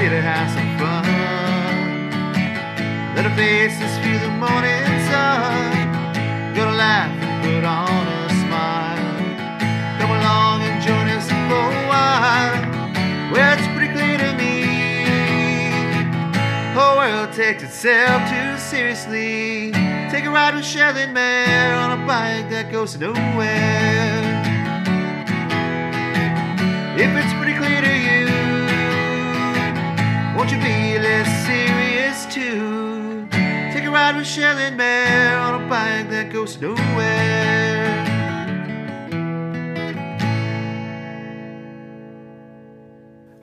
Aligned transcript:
here 0.00 0.08
to 0.08 0.22
have 0.22 0.48
some 0.48 0.78
fun. 0.78 1.04
Let 3.14 3.26
our 3.26 3.36
faces 3.36 3.92
feel 3.98 4.18
the 4.18 4.32
morning 4.40 4.88
sun. 5.12 6.54
Gonna 6.54 6.72
laugh 6.74 7.10
and 7.20 7.44
put 7.44 7.64
on 7.64 8.06
a 8.08 8.28
smile. 8.40 8.96
Come 10.00 10.10
along 10.10 10.62
and 10.62 10.80
join 10.80 11.06
us 11.12 11.28
for 11.28 11.66
a 11.68 11.84
while. 11.92 12.56
Well, 13.30 13.58
it's 13.58 13.68
pretty 13.76 13.92
clear 13.92 14.16
to 14.16 14.32
me. 14.40 14.64
Whole 16.72 16.96
world 16.96 17.34
takes 17.34 17.62
itself 17.62 18.22
too 18.30 18.56
seriously. 18.56 19.72
Take 20.10 20.24
a 20.24 20.30
ride 20.30 20.54
with 20.54 20.64
Sheldon 20.64 21.12
Mayer 21.12 21.74
on 21.74 22.00
a 22.00 22.06
bike 22.06 22.48
that 22.48 22.72
goes 22.72 22.96
nowhere. 22.96 24.40
If 26.96 27.10
it's 27.16 27.32
pretty 27.34 27.49
won't 30.40 30.52
you 30.52 30.58
be 30.58 30.98
less 30.98 31.28
serious 31.46 32.24
too? 32.34 33.28
Take 33.30 33.84
a 33.84 33.90
ride 33.90 34.16
with 34.16 34.26
Sheldon 34.26 34.74
Mayer 34.74 35.36
on 35.36 35.62
a 35.62 35.68
bike 35.68 36.08
that 36.08 36.32
goes 36.32 36.58
nowhere. 36.58 38.06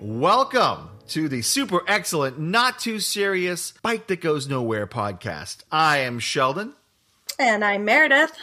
Welcome 0.01 0.89
to 1.09 1.29
the 1.29 1.43
super 1.43 1.83
excellent, 1.87 2.39
not 2.39 2.79
too 2.79 2.99
serious 2.99 3.73
Bike 3.83 4.07
That 4.07 4.21
Goes 4.21 4.47
Nowhere 4.47 4.87
podcast. 4.87 5.57
I 5.71 5.99
am 5.99 6.17
Sheldon, 6.17 6.73
And 7.37 7.63
I'm 7.63 7.85
Meredith. 7.85 8.35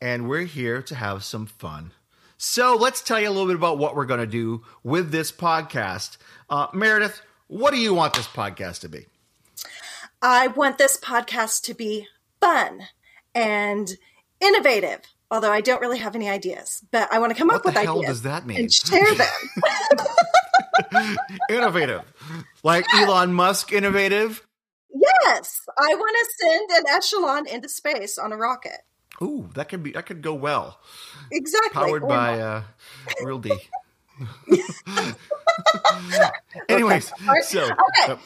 and 0.00 0.28
we're 0.28 0.40
here 0.46 0.82
to 0.82 0.96
have 0.96 1.22
some 1.22 1.46
fun. 1.46 1.92
So 2.36 2.74
let's 2.74 3.00
tell 3.00 3.20
you 3.20 3.28
a 3.28 3.30
little 3.30 3.46
bit 3.46 3.54
about 3.54 3.78
what 3.78 3.94
we're 3.94 4.06
going 4.06 4.18
to 4.18 4.26
do 4.26 4.64
with 4.82 5.12
this 5.12 5.30
podcast. 5.30 6.16
Uh, 6.48 6.66
Meredith, 6.74 7.22
what 7.50 7.72
do 7.72 7.78
you 7.80 7.92
want 7.94 8.14
this 8.14 8.26
podcast 8.28 8.80
to 8.80 8.88
be? 8.88 9.06
I 10.22 10.46
want 10.48 10.78
this 10.78 10.96
podcast 10.96 11.62
to 11.64 11.74
be 11.74 12.06
fun 12.40 12.82
and 13.34 13.90
innovative, 14.40 15.00
although 15.30 15.50
I 15.52 15.60
don't 15.60 15.80
really 15.80 15.98
have 15.98 16.14
any 16.14 16.28
ideas, 16.28 16.82
but 16.90 17.12
I 17.12 17.18
want 17.18 17.32
to 17.32 17.38
come 17.38 17.48
What 17.48 17.56
up 17.56 17.62
the 17.62 17.68
with 17.70 17.76
hell 17.76 17.98
ideas 17.98 18.08
does 18.18 18.22
that 18.22 18.46
mean? 18.46 18.58
and 18.60 18.72
share 18.72 19.14
them. 19.14 19.26
Innovative. 21.50 22.02
Like 22.62 22.84
Elon 22.94 23.32
Musk, 23.32 23.72
innovative. 23.72 24.46
yes, 24.94 25.60
I 25.78 25.94
want 25.94 26.16
to 26.18 26.46
send 26.46 26.70
an 26.72 26.84
echelon 26.96 27.46
into 27.48 27.68
space 27.68 28.18
on 28.18 28.32
a 28.32 28.36
rocket. 28.36 28.78
Ooh, 29.22 29.48
that 29.54 29.68
could 29.68 29.82
be 29.82 29.92
that 29.92 30.06
could 30.06 30.22
go 30.22 30.34
well. 30.34 30.78
Exactly. 31.30 31.70
Powered 31.72 32.02
Or 32.02 32.08
by 32.08 32.36
not. 32.36 32.40
uh, 32.40 32.62
Real 33.22 33.38
D. 33.38 33.52
Anyways, 36.68 37.12
Alright, 37.26 37.44
so 37.44 37.62
okay. 37.64 38.12
uh, 38.12 38.16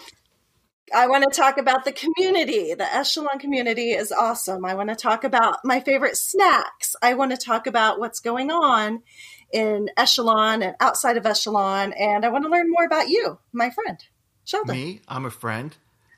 I 0.95 1.07
want 1.07 1.25
to 1.25 1.31
talk 1.31 1.59
about 1.59 1.85
the 1.85 1.93
community. 1.93 2.75
The 2.75 2.85
echelon 2.95 3.39
community 3.39 3.91
is 3.91 4.13
awesome. 4.13 4.65
I 4.65 4.75
want 4.75 4.91
to 4.91 4.95
talk 4.97 5.25
about 5.25 5.59
my 5.65 5.81
favorite 5.81 6.17
snacks. 6.17 6.95
I 7.03 7.15
want 7.15 7.31
to 7.33 7.37
talk 7.37 7.67
about 7.67 7.99
what's 7.99 8.21
going 8.21 8.51
on 8.51 9.03
in 9.53 9.91
echelon 9.97 10.63
and 10.63 10.77
outside 10.81 11.17
of 11.17 11.27
echelon. 11.27 11.93
And 11.95 12.25
I 12.25 12.29
want 12.29 12.45
to 12.45 12.51
learn 12.51 12.71
more 12.71 12.85
about 12.85 13.09
you, 13.09 13.39
my 13.53 13.71
friend, 13.71 13.99
Sheldon. 14.45 14.75
me, 14.77 15.01
I'm 15.09 15.25
a 15.25 15.31
friend. 15.31 15.77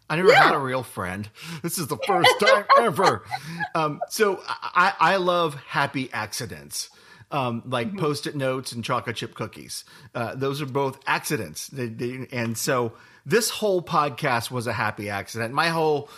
I 0.08 0.16
never 0.16 0.28
Yeah. 0.30 0.44
had 0.44 0.54
a 0.54 0.58
real 0.58 0.82
friend. 0.84 1.28
This 1.62 1.78
is 1.78 1.88
the 1.88 1.98
first 2.06 2.38
time 2.40 2.64
ever. 2.80 3.24
Um, 3.74 4.00
so 4.08 4.40
I, 4.46 4.94
I 4.98 5.16
love 5.16 5.54
happy 5.66 6.08
accidents. 6.12 6.88
Um, 7.30 7.62
like 7.66 7.88
Mm-hmm. 7.88 7.98
post-it 7.98 8.36
notes 8.36 8.70
and 8.70 8.84
chocolate 8.84 9.16
chip 9.16 9.34
cookies. 9.34 9.84
Uh, 10.14 10.36
those 10.36 10.62
are 10.62 10.66
both 10.66 11.00
accidents. 11.08 11.66
They, 11.66 11.88
they, 11.88 12.28
and 12.30 12.56
so 12.56 12.92
this 13.24 13.50
whole 13.50 13.82
podcast 13.82 14.52
was 14.52 14.68
a 14.68 14.72
happy 14.72 15.10
accident. 15.10 15.52
My 15.52 15.68
whole 15.70 16.08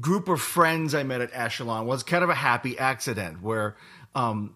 group 0.00 0.28
of 0.28 0.38
friends 0.40 0.94
I 0.94 1.02
met 1.02 1.22
at 1.22 1.30
Echelon 1.32 1.86
was 1.86 2.02
kind 2.02 2.22
of 2.22 2.28
a 2.28 2.34
happy 2.34 2.78
accident 2.78 3.40
where 3.42 3.74
um, 4.14 4.54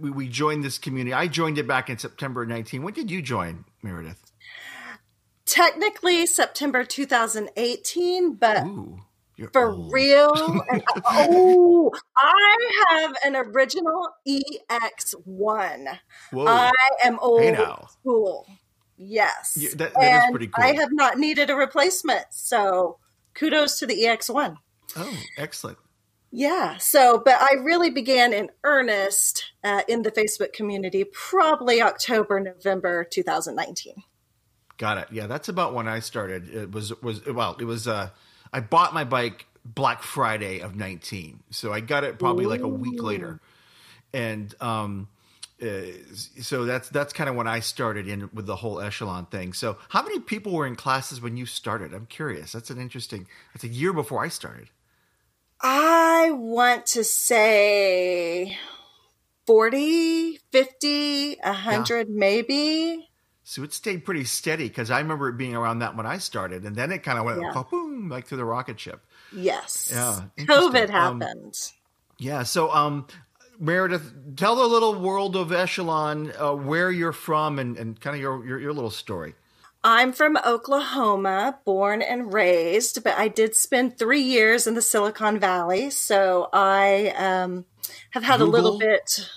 we, 0.00 0.10
we 0.10 0.28
joined 0.28 0.64
this 0.64 0.78
community. 0.78 1.12
I 1.12 1.26
joined 1.28 1.58
it 1.58 1.66
back 1.68 1.90
in 1.90 1.98
September 1.98 2.46
19. 2.46 2.82
When 2.82 2.94
did 2.94 3.10
you 3.10 3.20
join, 3.20 3.66
Meredith? 3.82 4.22
Technically 5.44 6.26
September 6.26 6.82
2018, 6.84 8.34
but 8.34 8.64
Ooh, 8.66 9.00
you're 9.36 9.50
for 9.50 9.72
old. 9.72 9.92
real. 9.92 10.32
And, 10.70 10.82
oh, 11.04 11.92
I 12.16 12.70
have 12.90 13.14
an 13.24 13.36
original 13.36 14.08
EX1. 14.26 15.98
Whoa. 16.32 16.46
I 16.46 16.70
am 17.04 17.18
old 17.20 17.42
Hey 17.42 17.52
now. 17.52 17.86
school. 18.00 18.46
Yes. 18.96 19.56
Yeah, 19.60 19.70
that- 19.76 19.94
that 19.94 20.24
is 20.24 20.30
pretty 20.30 20.46
cool. 20.48 20.64
I 20.64 20.72
have 20.74 20.92
not 20.92 21.18
needed 21.18 21.50
a 21.50 21.54
replacement. 21.54 22.24
So 22.30 22.98
kudos 23.34 23.78
to 23.80 23.86
the 23.86 23.94
EX1. 24.04 24.56
Oh, 24.96 25.16
excellent. 25.36 25.78
Yeah. 26.32 26.76
So, 26.78 27.18
but 27.24 27.36
I 27.40 27.54
really 27.62 27.90
began 27.90 28.32
in 28.32 28.50
earnest 28.64 29.44
uh, 29.62 29.82
in 29.88 30.02
the 30.02 30.10
Facebook 30.10 30.52
community 30.52 31.04
probably 31.04 31.80
October, 31.82 32.40
November 32.40 33.04
2019. 33.04 34.02
Got 34.78 34.98
it. 34.98 35.08
Yeah, 35.10 35.26
that's 35.26 35.48
about 35.48 35.72
when 35.72 35.88
I 35.88 36.00
started. 36.00 36.48
It 36.50 36.70
was 36.72 36.92
was 37.02 37.24
well, 37.26 37.56
it 37.58 37.64
was 37.64 37.88
uh 37.88 38.10
I 38.52 38.60
bought 38.60 38.94
my 38.94 39.04
bike 39.04 39.46
Black 39.64 40.02
Friday 40.02 40.60
of 40.60 40.76
19. 40.76 41.42
So 41.50 41.72
I 41.72 41.80
got 41.80 42.04
it 42.04 42.18
probably 42.18 42.46
like 42.46 42.60
a 42.60 42.68
week 42.68 43.02
later. 43.02 43.40
And 44.12 44.54
um 44.60 45.08
uh, 45.60 45.86
so 46.42 46.66
that's 46.66 46.90
that's 46.90 47.14
kind 47.14 47.30
of 47.30 47.36
when 47.36 47.48
I 47.48 47.60
started 47.60 48.06
in 48.06 48.28
with 48.34 48.44
the 48.44 48.56
whole 48.56 48.78
echelon 48.78 49.24
thing. 49.26 49.54
So 49.54 49.78
how 49.88 50.02
many 50.02 50.20
people 50.20 50.52
were 50.52 50.66
in 50.66 50.76
classes 50.76 51.20
when 51.20 51.38
you 51.38 51.46
started? 51.46 51.94
I'm 51.94 52.04
curious. 52.06 52.52
That's 52.52 52.68
an 52.68 52.78
interesting. 52.78 53.26
That's 53.54 53.64
a 53.64 53.68
year 53.68 53.94
before 53.94 54.22
I 54.22 54.28
started. 54.28 54.68
I 55.62 56.30
want 56.32 56.84
to 56.86 57.04
say 57.04 58.58
40, 59.46 60.40
50, 60.52 61.36
100 61.42 62.10
maybe. 62.10 63.08
So 63.48 63.62
it 63.62 63.72
stayed 63.72 64.04
pretty 64.04 64.24
steady 64.24 64.66
because 64.66 64.90
I 64.90 64.98
remember 64.98 65.28
it 65.28 65.36
being 65.36 65.54
around 65.54 65.78
that 65.78 65.96
when 65.96 66.04
I 66.04 66.18
started, 66.18 66.64
and 66.64 66.74
then 66.74 66.90
it 66.90 67.04
kind 67.04 67.16
of 67.16 67.24
went 67.24 67.40
Yeah. 67.40 67.62
boom 67.70 68.08
like 68.08 68.26
through 68.26 68.38
the 68.38 68.44
rocket 68.44 68.80
ship. 68.80 69.06
Yes. 69.32 69.88
Yeah. 69.94 70.22
COVID 70.36 70.90
Um, 70.92 71.20
happened. 71.20 71.54
Yeah. 72.18 72.42
So, 72.42 72.72
um, 72.72 73.06
Meredith, 73.60 74.12
tell 74.34 74.56
the 74.56 74.66
little 74.66 75.00
world 75.00 75.36
of 75.36 75.52
Echelon 75.52 76.32
uh, 76.36 76.54
where 76.54 76.90
you're 76.90 77.12
from 77.12 77.60
and, 77.60 77.78
and 77.78 78.00
kind 78.00 78.16
of 78.16 78.20
your, 78.20 78.44
your 78.44 78.58
your 78.58 78.72
little 78.72 78.90
story. 78.90 79.36
I'm 79.84 80.12
from 80.12 80.36
Oklahoma, 80.44 81.60
born 81.64 82.02
and 82.02 82.32
raised, 82.32 83.04
but 83.04 83.16
I 83.16 83.28
did 83.28 83.54
spend 83.54 83.96
three 83.96 84.22
years 84.22 84.66
in 84.66 84.74
the 84.74 84.82
Silicon 84.82 85.38
Valley. 85.38 85.90
So 85.90 86.48
I 86.52 87.10
um, 87.16 87.64
have 88.10 88.24
had 88.24 88.40
a 88.40 88.44
little 88.44 88.76
bit. 88.76 89.30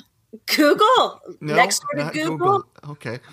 Google 0.45 1.21
No, 1.41 1.55
next 1.55 1.79
door 1.79 1.99
to 1.99 2.03
not 2.05 2.13
Google. 2.13 2.65
Okay. 2.89 3.19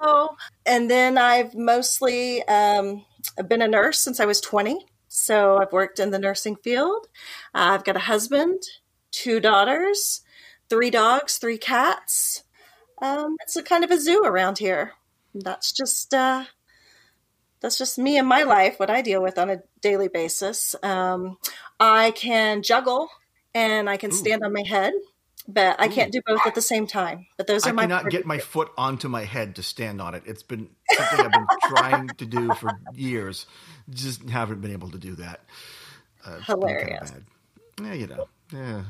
Oh, 0.00 0.34
and 0.64 0.90
then 0.90 1.18
I've 1.18 1.54
mostly 1.54 2.42
um, 2.44 3.04
I've 3.38 3.48
been 3.48 3.62
a 3.62 3.68
nurse 3.68 4.00
since 4.00 4.18
I 4.18 4.24
was 4.24 4.40
20. 4.40 4.86
So 5.08 5.58
I've 5.58 5.72
worked 5.72 5.98
in 5.98 6.10
the 6.10 6.18
nursing 6.18 6.56
field. 6.56 7.06
Uh, 7.54 7.74
I've 7.74 7.84
got 7.84 7.96
a 7.96 8.00
husband, 8.00 8.62
two 9.10 9.40
daughters, 9.40 10.22
three 10.70 10.90
dogs, 10.90 11.36
three 11.36 11.58
cats. 11.58 12.44
Um, 13.02 13.36
it's 13.42 13.56
a 13.56 13.62
kind 13.62 13.84
of 13.84 13.90
a 13.90 14.00
zoo 14.00 14.22
around 14.24 14.58
here. 14.58 14.92
That's 15.34 15.72
just 15.72 16.14
uh, 16.14 16.44
that's 17.60 17.76
just 17.76 17.98
me 17.98 18.16
and 18.16 18.26
my 18.26 18.44
life. 18.44 18.78
What 18.80 18.90
I 18.90 19.02
deal 19.02 19.22
with 19.22 19.38
on 19.38 19.50
a 19.50 19.62
daily 19.82 20.08
basis. 20.08 20.74
Um, 20.82 21.36
I 21.78 22.12
can 22.12 22.62
juggle 22.62 23.10
and 23.54 23.88
I 23.88 23.96
can 23.96 24.10
Ooh. 24.10 24.14
stand 24.14 24.42
on 24.44 24.52
my 24.52 24.62
head, 24.66 24.92
but 25.48 25.80
I 25.80 25.88
can't 25.88 26.12
do 26.12 26.20
both 26.26 26.46
at 26.46 26.54
the 26.54 26.62
same 26.62 26.86
time. 26.86 27.26
But 27.36 27.46
those 27.46 27.66
I 27.66 27.70
are 27.70 27.72
my 27.72 27.82
I 27.82 27.86
cannot 27.86 28.10
get 28.10 28.26
my 28.26 28.38
foot 28.38 28.70
onto 28.76 29.08
my 29.08 29.24
head 29.24 29.56
to 29.56 29.62
stand 29.62 30.00
on 30.00 30.14
it. 30.14 30.22
It's 30.26 30.42
been 30.42 30.68
something 30.92 31.20
I've 31.20 31.32
been 31.32 31.48
trying 31.68 32.08
to 32.08 32.26
do 32.26 32.54
for 32.54 32.78
years. 32.94 33.46
Just 33.88 34.28
haven't 34.28 34.60
been 34.60 34.72
able 34.72 34.90
to 34.90 34.98
do 34.98 35.14
that. 35.16 35.40
Uh, 36.26 36.36
it's 36.38 36.46
kinda 36.46 36.66
Hilarious. 36.66 37.12
Yeah, 37.80 37.94
you 37.94 38.06
know. 38.06 38.26
Yeah. 38.52 38.82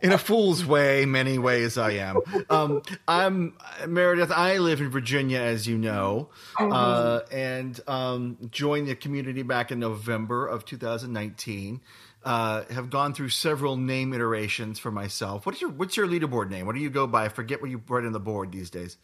In 0.00 0.12
a 0.12 0.18
fool's 0.18 0.64
way, 0.64 1.04
many 1.06 1.38
ways 1.38 1.76
I 1.76 1.92
am. 1.92 2.20
Um, 2.48 2.82
I'm 3.06 3.56
Meredith. 3.86 4.30
I 4.30 4.58
live 4.58 4.80
in 4.80 4.90
Virginia, 4.90 5.40
as 5.40 5.66
you 5.66 5.76
know, 5.76 6.30
uh, 6.58 7.20
and 7.32 7.78
um, 7.88 8.38
joined 8.50 8.86
the 8.86 8.94
community 8.94 9.42
back 9.42 9.72
in 9.72 9.80
November 9.80 10.46
of 10.46 10.64
2019. 10.64 11.80
Uh, 12.24 12.64
have 12.70 12.90
gone 12.90 13.14
through 13.14 13.28
several 13.28 13.76
name 13.76 14.12
iterations 14.12 14.78
for 14.78 14.90
myself. 14.90 15.46
What's 15.46 15.60
your 15.60 15.70
What's 15.70 15.96
your 15.96 16.06
leaderboard 16.06 16.50
name? 16.50 16.66
What 16.66 16.74
do 16.74 16.80
you 16.80 16.90
go 16.90 17.06
by? 17.06 17.26
I 17.26 17.28
forget 17.28 17.62
what 17.62 17.70
you 17.70 17.80
write 17.88 18.04
on 18.04 18.12
the 18.12 18.20
board 18.20 18.52
these 18.52 18.70
days. 18.70 18.96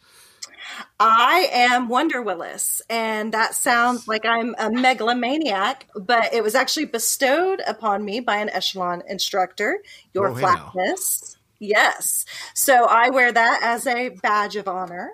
I 0.99 1.49
am 1.51 1.87
Wonder 1.87 2.21
Willis, 2.21 2.81
and 2.89 3.33
that 3.33 3.55
sounds 3.55 4.07
like 4.07 4.25
I'm 4.25 4.55
a 4.57 4.69
megalomaniac, 4.69 5.87
but 5.95 6.33
it 6.33 6.43
was 6.43 6.55
actually 6.55 6.85
bestowed 6.85 7.61
upon 7.67 8.03
me 8.03 8.19
by 8.19 8.37
an 8.37 8.49
echelon 8.49 9.03
instructor. 9.07 9.81
Your 10.13 10.29
Oh, 10.29 10.33
hey 10.33 10.41
flatness. 10.41 11.37
Yes. 11.59 12.25
So 12.53 12.85
I 12.85 13.09
wear 13.09 13.31
that 13.31 13.59
as 13.63 13.87
a 13.87 14.09
badge 14.09 14.55
of 14.55 14.67
honor. 14.67 15.13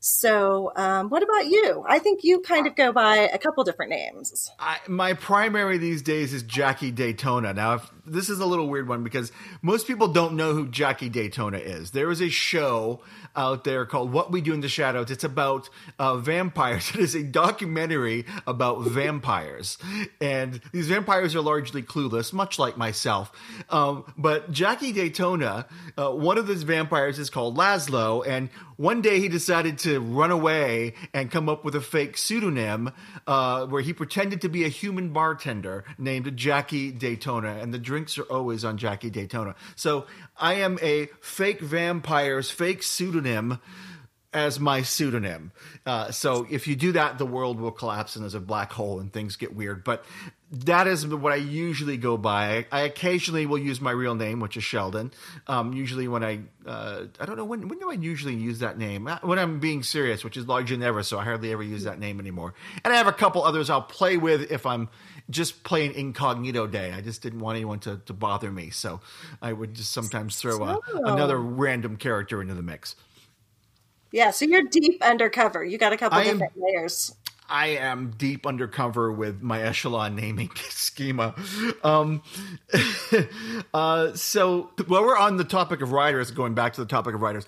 So, 0.00 0.72
um, 0.76 1.08
what 1.08 1.22
about 1.22 1.46
you? 1.46 1.84
I 1.88 1.98
think 1.98 2.20
you 2.22 2.40
kind 2.40 2.66
of 2.66 2.76
go 2.76 2.92
by 2.92 3.16
a 3.16 3.38
couple 3.38 3.64
different 3.64 3.90
names. 3.90 4.48
I, 4.58 4.78
my 4.86 5.14
primary 5.14 5.78
these 5.78 6.02
days 6.02 6.32
is 6.32 6.44
Jackie 6.44 6.92
Daytona. 6.92 7.52
Now, 7.52 7.74
if, 7.74 7.90
this 8.06 8.30
is 8.30 8.38
a 8.38 8.46
little 8.46 8.68
weird 8.68 8.88
one 8.88 9.02
because 9.02 9.32
most 9.60 9.86
people 9.88 10.08
don't 10.08 10.34
know 10.34 10.54
who 10.54 10.68
Jackie 10.68 11.08
Daytona 11.08 11.58
is. 11.58 11.90
There 11.90 12.06
was 12.06 12.20
a 12.20 12.28
show 12.28 13.00
out 13.36 13.64
there 13.64 13.86
called 13.86 14.12
What 14.12 14.30
We 14.30 14.40
Do 14.40 14.52
in 14.52 14.60
the 14.60 14.68
Shadows. 14.68 15.10
It's 15.10 15.24
about 15.24 15.68
uh, 15.98 16.16
vampires. 16.16 16.92
It 16.98 17.00
is 17.00 17.14
a 17.14 17.22
documentary 17.22 18.26
about 18.46 18.80
vampires. 18.88 19.78
And 20.20 20.60
these 20.72 20.88
vampires 20.88 21.36
are 21.36 21.40
largely 21.40 21.82
clueless, 21.82 22.32
much 22.32 22.58
like 22.58 22.76
myself. 22.76 23.30
Um, 23.70 24.12
but 24.16 24.50
Jackie 24.50 24.92
Daytona, 24.92 25.66
uh, 25.96 26.10
one 26.10 26.38
of 26.38 26.46
those 26.46 26.64
vampires 26.64 27.18
is 27.18 27.30
called 27.30 27.56
Laszlo. 27.56 28.26
And 28.26 28.50
one 28.76 29.00
day 29.00 29.20
he 29.20 29.28
decided 29.28 29.78
to 29.80 30.00
run 30.00 30.30
away 30.30 30.94
and 31.12 31.30
come 31.30 31.48
up 31.48 31.64
with 31.64 31.74
a 31.74 31.80
fake 31.80 32.16
pseudonym 32.16 32.92
uh, 33.26 33.66
where 33.66 33.82
he 33.82 33.92
pretended 33.92 34.40
to 34.42 34.48
be 34.48 34.64
a 34.64 34.68
human 34.68 35.12
bartender 35.12 35.84
named 35.98 36.36
Jackie 36.36 36.90
Daytona. 36.90 37.58
And 37.60 37.72
the 37.72 37.78
drinks 37.78 38.18
are 38.18 38.22
always 38.22 38.64
on 38.64 38.76
Jackie 38.76 39.10
Daytona. 39.10 39.54
So 39.76 40.06
I 40.36 40.54
am 40.54 40.78
a 40.82 41.06
fake 41.20 41.60
vampire's 41.60 42.50
fake 42.50 42.82
pseudonym 42.82 43.17
as 44.32 44.60
my 44.60 44.82
pseudonym. 44.82 45.52
Uh, 45.86 46.10
so 46.10 46.46
if 46.50 46.68
you 46.68 46.76
do 46.76 46.92
that, 46.92 47.16
the 47.16 47.24
world 47.24 47.58
will 47.58 47.70
collapse 47.70 48.14
and 48.14 48.22
there's 48.22 48.34
a 48.34 48.40
black 48.40 48.72
hole 48.72 49.00
and 49.00 49.12
things 49.12 49.36
get 49.36 49.54
weird. 49.54 49.84
But 49.84 50.04
that 50.50 50.86
is 50.86 51.06
what 51.06 51.32
I 51.32 51.36
usually 51.36 51.96
go 51.96 52.16
by. 52.16 52.66
I, 52.70 52.82
occasionally 52.82 53.46
will 53.46 53.58
use 53.58 53.80
my 53.80 53.90
real 53.90 54.14
name, 54.14 54.40
which 54.40 54.56
is 54.56 54.64
Sheldon. 54.64 55.12
Um, 55.46 55.72
usually 55.72 56.08
when 56.08 56.22
I, 56.24 56.40
uh, 56.66 57.04
I 57.18 57.26
don't 57.26 57.36
know 57.36 57.44
when 57.44 57.68
when 57.68 57.78
do 57.78 57.90
I 57.90 57.94
usually 57.94 58.34
use 58.34 58.58
that 58.60 58.78
name? 58.78 59.06
Uh, 59.06 59.18
when 59.22 59.38
I'm 59.38 59.60
being 59.60 59.82
serious, 59.82 60.24
which 60.24 60.36
is 60.36 60.46
largely 60.46 60.76
never. 60.76 61.02
So 61.02 61.18
I 61.18 61.24
hardly 61.24 61.52
ever 61.52 61.62
use 61.62 61.84
that 61.84 61.98
name 61.98 62.20
anymore. 62.20 62.54
And 62.84 62.92
I 62.92 62.96
have 62.96 63.06
a 63.06 63.12
couple 63.12 63.44
others 63.44 63.68
I'll 63.68 63.82
play 63.82 64.16
with 64.16 64.50
if 64.50 64.64
I'm 64.64 64.88
just 65.28 65.64
playing 65.64 65.94
incognito 65.94 66.66
day. 66.66 66.92
I 66.92 67.00
just 67.02 67.22
didn't 67.22 67.40
want 67.40 67.56
anyone 67.56 67.80
to, 67.80 68.00
to 68.06 68.12
bother 68.14 68.50
me, 68.50 68.70
so 68.70 69.00
I 69.42 69.52
would 69.52 69.74
just 69.74 69.92
sometimes 69.92 70.36
throw 70.36 70.62
a, 70.64 70.80
another 71.04 71.38
random 71.38 71.96
character 71.96 72.40
into 72.40 72.54
the 72.54 72.62
mix. 72.62 72.96
Yeah, 74.12 74.30
so 74.30 74.44
you're 74.44 74.62
deep 74.62 75.02
undercover. 75.02 75.64
You 75.64 75.78
got 75.78 75.92
a 75.92 75.96
couple 75.96 76.18
am, 76.18 76.24
different 76.24 76.52
layers. 76.56 77.14
I 77.48 77.68
am 77.68 78.10
deep 78.16 78.46
undercover 78.46 79.10
with 79.10 79.40
my 79.42 79.62
echelon 79.62 80.14
naming 80.14 80.50
schema. 80.68 81.34
Um, 81.82 82.22
uh, 83.74 84.14
so 84.14 84.70
while 84.86 85.02
we're 85.02 85.16
on 85.16 85.36
the 85.36 85.44
topic 85.44 85.80
of 85.80 85.92
writers, 85.92 86.30
going 86.30 86.54
back 86.54 86.74
to 86.74 86.80
the 86.80 86.86
topic 86.86 87.14
of 87.14 87.22
writers, 87.22 87.46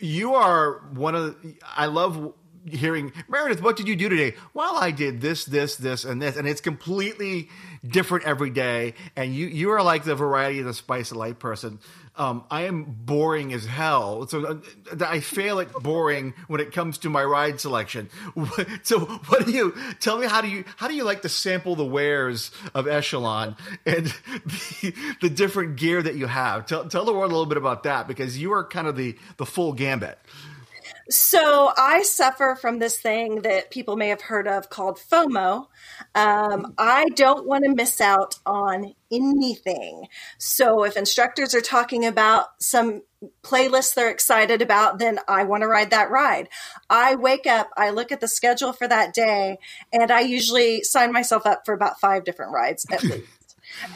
you 0.00 0.34
are 0.34 0.82
one 0.92 1.14
of 1.14 1.42
the, 1.42 1.54
I 1.76 1.86
love 1.86 2.32
hearing 2.66 3.12
Meredith, 3.28 3.62
what 3.62 3.76
did 3.76 3.88
you 3.88 3.96
do 3.96 4.08
today? 4.08 4.34
Well, 4.54 4.76
I 4.76 4.90
did 4.90 5.20
this, 5.20 5.44
this, 5.44 5.76
this, 5.76 6.04
and 6.04 6.20
this, 6.20 6.36
and 6.36 6.46
it's 6.46 6.60
completely 6.60 7.48
different 7.86 8.24
every 8.24 8.50
day. 8.50 8.94
And 9.14 9.34
you 9.34 9.46
you 9.46 9.70
are 9.70 9.82
like 9.82 10.04
the 10.04 10.14
variety 10.14 10.60
of 10.60 10.66
the 10.66 10.74
spice 10.74 11.10
of 11.10 11.16
life 11.16 11.38
person. 11.38 11.78
Um, 12.18 12.44
I 12.50 12.62
am 12.62 12.84
boring 12.84 13.52
as 13.52 13.66
hell, 13.66 14.26
so 14.26 14.62
uh, 14.90 15.04
I 15.04 15.20
fail 15.20 15.60
at 15.60 15.70
boring 15.74 16.32
when 16.46 16.62
it 16.62 16.72
comes 16.72 16.96
to 16.98 17.10
my 17.10 17.22
ride 17.22 17.60
selection. 17.60 18.08
So, 18.82 19.00
what 19.00 19.44
do 19.44 19.52
you 19.52 19.74
tell 20.00 20.18
me? 20.18 20.26
How 20.26 20.40
do 20.40 20.48
you 20.48 20.64
how 20.76 20.88
do 20.88 20.94
you 20.94 21.04
like 21.04 21.22
to 21.22 21.28
sample 21.28 21.76
the 21.76 21.84
wares 21.84 22.50
of 22.74 22.86
Echelon 22.86 23.56
and 23.84 24.06
the, 24.46 24.94
the 25.20 25.30
different 25.30 25.76
gear 25.76 26.00
that 26.00 26.14
you 26.14 26.26
have? 26.26 26.66
Tell 26.66 26.88
tell 26.88 27.04
the 27.04 27.12
world 27.12 27.30
a 27.30 27.34
little 27.34 27.46
bit 27.46 27.58
about 27.58 27.82
that 27.82 28.08
because 28.08 28.38
you 28.38 28.52
are 28.52 28.64
kind 28.64 28.86
of 28.86 28.96
the 28.96 29.16
the 29.36 29.46
full 29.46 29.72
gambit. 29.72 30.18
So 31.08 31.72
I 31.76 32.02
suffer 32.02 32.56
from 32.60 32.78
this 32.78 32.98
thing 32.98 33.42
that 33.42 33.70
people 33.70 33.96
may 33.96 34.08
have 34.08 34.22
heard 34.22 34.48
of 34.48 34.70
called 34.70 34.98
FOMO. 34.98 35.66
Um, 36.14 36.74
I 36.78 37.06
don't 37.14 37.46
want 37.46 37.64
to 37.64 37.74
miss 37.74 38.00
out 38.00 38.34
on 38.44 38.94
anything. 39.12 40.08
So 40.38 40.84
if 40.84 40.96
instructors 40.96 41.54
are 41.54 41.60
talking 41.60 42.04
about 42.04 42.46
some 42.60 43.02
playlist 43.42 43.94
they're 43.94 44.10
excited 44.10 44.62
about, 44.62 44.98
then 44.98 45.20
I 45.28 45.44
want 45.44 45.62
to 45.62 45.68
ride 45.68 45.90
that 45.90 46.10
ride. 46.10 46.48
I 46.90 47.14
wake 47.14 47.46
up, 47.46 47.70
I 47.76 47.90
look 47.90 48.10
at 48.10 48.20
the 48.20 48.28
schedule 48.28 48.72
for 48.72 48.88
that 48.88 49.14
day, 49.14 49.58
and 49.92 50.10
I 50.10 50.20
usually 50.20 50.82
sign 50.82 51.12
myself 51.12 51.46
up 51.46 51.62
for 51.64 51.72
about 51.72 52.00
five 52.00 52.24
different 52.24 52.52
rides 52.52 52.84
at 52.90 53.02
least 53.02 53.35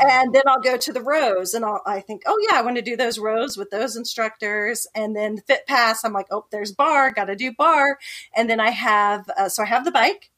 and 0.00 0.34
then 0.34 0.42
I'll 0.46 0.60
go 0.60 0.76
to 0.76 0.92
the 0.92 1.02
rows 1.02 1.54
and 1.54 1.64
I'll, 1.64 1.82
I 1.86 2.00
think, 2.00 2.22
oh 2.26 2.36
yeah, 2.48 2.58
I 2.58 2.62
want 2.62 2.76
to 2.76 2.82
do 2.82 2.96
those 2.96 3.18
rows 3.18 3.56
with 3.56 3.70
those 3.70 3.96
instructors. 3.96 4.86
And 4.94 5.14
then 5.14 5.38
Fit 5.46 5.66
Pass, 5.66 6.04
I'm 6.04 6.12
like, 6.12 6.26
oh, 6.30 6.46
there's 6.50 6.72
bar, 6.72 7.10
got 7.12 7.26
to 7.26 7.36
do 7.36 7.52
bar. 7.52 7.98
And 8.34 8.48
then 8.48 8.60
I 8.60 8.70
have, 8.70 9.28
uh, 9.36 9.48
so 9.48 9.62
I 9.62 9.66
have 9.66 9.84
the 9.84 9.90
bike. 9.90 10.30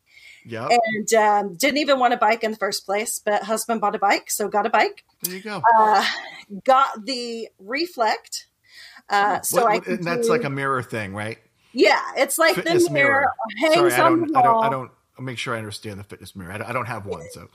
Yeah. 0.44 0.68
And 0.68 1.14
um, 1.14 1.54
didn't 1.54 1.78
even 1.78 1.98
want 1.98 2.14
a 2.14 2.16
bike 2.16 2.42
in 2.42 2.50
the 2.50 2.56
first 2.56 2.84
place, 2.84 3.20
but 3.24 3.44
husband 3.44 3.80
bought 3.80 3.94
a 3.94 3.98
bike, 3.98 4.30
so 4.30 4.48
got 4.48 4.66
a 4.66 4.70
bike. 4.70 5.04
There 5.22 5.36
you 5.36 5.40
go. 5.40 5.62
Uh, 5.78 6.04
got 6.64 7.04
the 7.06 7.48
Reflect. 7.58 8.48
Uh, 9.08 9.40
so 9.42 9.62
what, 9.62 9.86
what, 9.86 9.88
I 9.88 9.96
that's 10.02 10.26
do, 10.26 10.32
like 10.32 10.44
a 10.44 10.50
mirror 10.50 10.82
thing, 10.82 11.14
right? 11.14 11.38
Yeah, 11.72 12.00
it's 12.16 12.38
like 12.38 12.56
Fitness 12.56 12.86
the 12.86 12.92
mirror, 12.92 13.32
mirror. 13.60 13.72
hangs 13.74 13.94
Sorry, 13.94 14.12
on 14.12 14.26
the 14.26 14.32
wall. 14.32 14.42
I 14.42 14.42
don't, 14.42 14.64
I 14.64 14.70
don't 14.70 14.90
I'll 15.18 15.24
make 15.24 15.36
sure 15.36 15.54
I 15.54 15.58
understand 15.58 16.00
the 16.00 16.04
fitness 16.04 16.34
mirror. 16.34 16.52
I 16.52 16.72
don't 16.72 16.86
have 16.86 17.04
one, 17.04 17.22
so. 17.32 17.48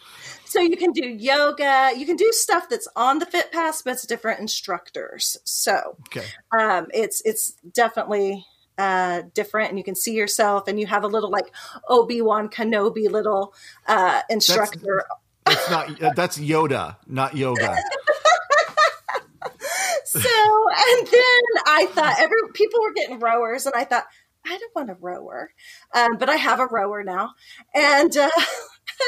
So 0.45 0.61
you 0.61 0.77
can 0.77 0.91
do 0.91 1.07
yoga. 1.07 1.91
You 1.97 2.05
can 2.05 2.15
do 2.15 2.31
stuff 2.31 2.69
that's 2.69 2.87
on 2.95 3.17
the 3.17 3.25
Fit 3.25 3.51
Pass, 3.51 3.81
but 3.81 3.93
it's 3.93 4.05
different 4.05 4.39
instructors. 4.39 5.37
So, 5.43 5.97
okay, 6.07 6.25
um, 6.57 6.87
it's 6.93 7.21
it's 7.25 7.53
definitely 7.73 8.45
uh, 8.77 9.23
different, 9.33 9.69
and 9.69 9.79
you 9.79 9.83
can 9.83 9.95
see 9.95 10.13
yourself, 10.13 10.67
and 10.67 10.79
you 10.79 10.85
have 10.85 11.03
a 11.03 11.07
little 11.07 11.31
like 11.31 11.47
Obi 11.89 12.21
Wan 12.21 12.47
Kenobi 12.47 13.09
little 13.09 13.55
uh, 13.87 14.21
instructor. 14.29 15.05
That's, 15.45 15.67
that's 15.67 15.99
not 15.99 16.15
that's 16.15 16.37
Yoda, 16.37 16.97
not 17.07 17.35
yoga. 17.35 17.75
so, 20.05 20.19
and 20.19 21.07
then 21.07 21.41
I 21.65 21.87
thought 21.91 22.17
every 22.19 22.37
people 22.53 22.81
were 22.83 22.93
getting 22.93 23.19
rowers, 23.19 23.65
and 23.65 23.73
I 23.75 23.83
thought 23.83 24.05
I 24.47 24.57
don't 24.57 24.75
want 24.75 24.89
a 24.89 24.95
rower, 24.99 25.51
um, 25.93 26.17
but 26.17 26.29
I 26.29 26.35
have 26.35 26.59
a 26.59 26.65
rower 26.65 27.03
now, 27.03 27.31
and 27.75 28.15
uh, 28.15 28.29